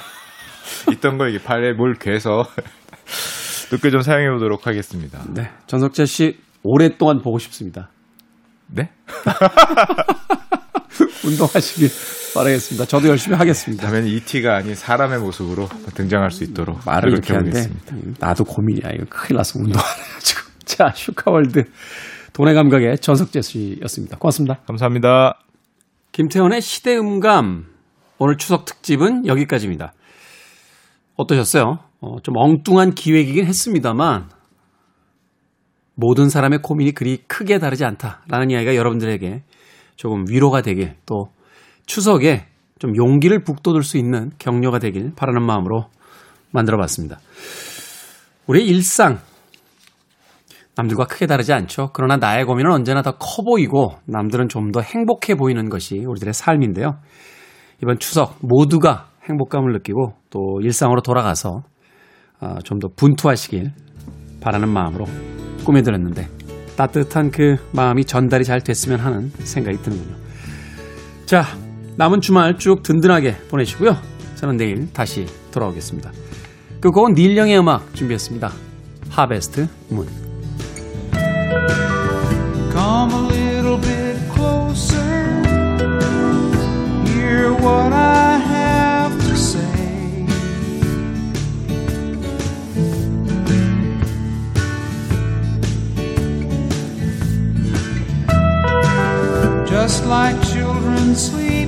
있던 0.94 1.18
거 1.18 1.28
이게 1.28 1.44
발에 1.44 1.74
뭘 1.74 1.96
괴서 1.96 2.44
늦게 3.72 3.90
좀 3.90 4.02
사용해 4.02 4.30
보도록 4.34 4.68
하겠습니다. 4.68 5.20
네, 5.34 5.50
전석재 5.66 6.06
씨 6.06 6.38
오랫동안 6.62 7.24
보고 7.24 7.40
싶습니다. 7.40 7.90
네? 8.72 8.90
운동하시길 11.26 11.90
바라겠습니다. 12.34 12.86
저도 12.86 13.08
열심히 13.08 13.38
하겠습니다. 13.38 13.84
다음에는 13.84 14.08
ET가 14.08 14.58
아닌 14.58 14.76
사람의 14.76 15.20
모습으로 15.20 15.68
등장할 15.96 16.32
수 16.32 16.44
있도록 16.44 16.80
말을 16.86 17.12
이렇게 17.12 17.34
노력해 17.34 17.52
하는데 17.52 17.78
보겠습니다. 17.84 18.28
나도 18.28 18.44
고민이야. 18.44 18.92
이거 18.94 19.06
큰일 19.10 19.38
나서 19.38 19.60
운동 19.60 19.80
안 19.80 19.86
해가지고. 20.10 20.42
자, 20.66 20.92
슈카월드 20.96 21.64
돈의 22.34 22.54
감각의 22.54 23.00
전석재 23.00 23.42
씨였습니다. 23.42 24.18
고맙습니다. 24.18 24.60
감사합니다. 24.68 25.40
김태원의 26.12 26.62
시대음감 26.62 27.66
오늘 28.20 28.38
추석 28.38 28.66
특집은 28.66 29.26
여기까지입니다. 29.26 29.94
어떠셨어요? 31.16 31.80
어, 32.02 32.22
좀 32.22 32.38
엉뚱한 32.38 32.94
기획이긴 32.94 33.46
했습니다만 33.46 34.30
모든 36.00 36.30
사람의 36.30 36.60
고민이 36.62 36.93
그리 36.93 37.18
크게 37.28 37.60
다르지 37.60 37.84
않다라는 37.86 38.52
이야기가 38.52 38.76
여러분들에게 38.76 39.43
조금 39.95 40.26
위로가 40.30 40.62
되길 40.62 40.95
또 41.06 41.30
추석에 41.86 42.45
좀 42.80 42.95
용기를 42.95 43.43
북돋을 43.43 43.84
수 43.84 43.97
있는 43.97 44.32
격려가 44.39 44.80
되길 44.80 45.12
바라는 45.16 45.45
마음으로 45.45 45.88
만들어 46.52 46.78
봤습니다. 46.78 47.20
우리의 48.47 48.68
일상 48.68 49.20
남들과 50.76 51.06
크게 51.08 51.28
다르지 51.28 51.52
않죠. 51.52 51.89
그러나 51.93 52.16
나의 52.16 52.45
고민은 52.45 52.72
언제나 52.72 53.02
더 53.02 53.12
커 53.20 53.43
보이고 53.43 53.95
남들은 54.06 54.47
좀 54.47 54.72
더 54.72 54.80
행복해 54.80 55.36
보이는 55.36 55.68
것이 55.70 56.06
우리들의 56.06 56.34
삶인데요. 56.34 57.00
이번 57.84 58.00
추석 58.00 58.38
모두가 58.41 59.10
행복감을 59.30 59.74
느끼고 59.74 60.14
또 60.30 60.60
일상으로 60.62 61.02
돌아가서 61.02 61.64
아, 62.39 62.60
좀더 62.64 62.88
분투하시길 62.95 63.72
바라는 64.42 64.70
마음으로 64.70 65.06
꾸며드렸는데 65.66 66.28
따뜻한 66.76 67.32
그 67.32 67.58
마음이 67.72 68.06
전달이 68.06 68.46
잘 68.46 68.62
됐으면 68.62 69.00
하는 69.00 69.32
생각이 69.40 69.82
드는군요. 69.82 70.16
자, 71.26 71.46
남은 71.98 72.22
주말 72.22 72.58
쭉 72.58 72.82
든든하게 72.82 73.36
보내시고요. 73.50 73.98
저는 74.36 74.58
내일 74.58 74.92
다시 74.94 75.26
돌아오겠습니다. 75.52 76.12
그 76.80 76.92
곡은 76.92 77.14
닐 77.16 77.36
영의 77.36 77.60
음악 77.60 77.94
준비했습니다. 77.94 78.52
하베스트 79.10 79.68
문. 79.90 80.08
Come 82.72 83.14
a 83.14 83.28
little 83.28 83.78
bit 83.82 84.18
closer. 84.34 85.04
Hear 87.06 87.52
what 87.62 87.94
I 87.94 88.29
Just 99.90 100.06
like 100.06 100.40
children 100.44 101.16
sleep 101.16 101.59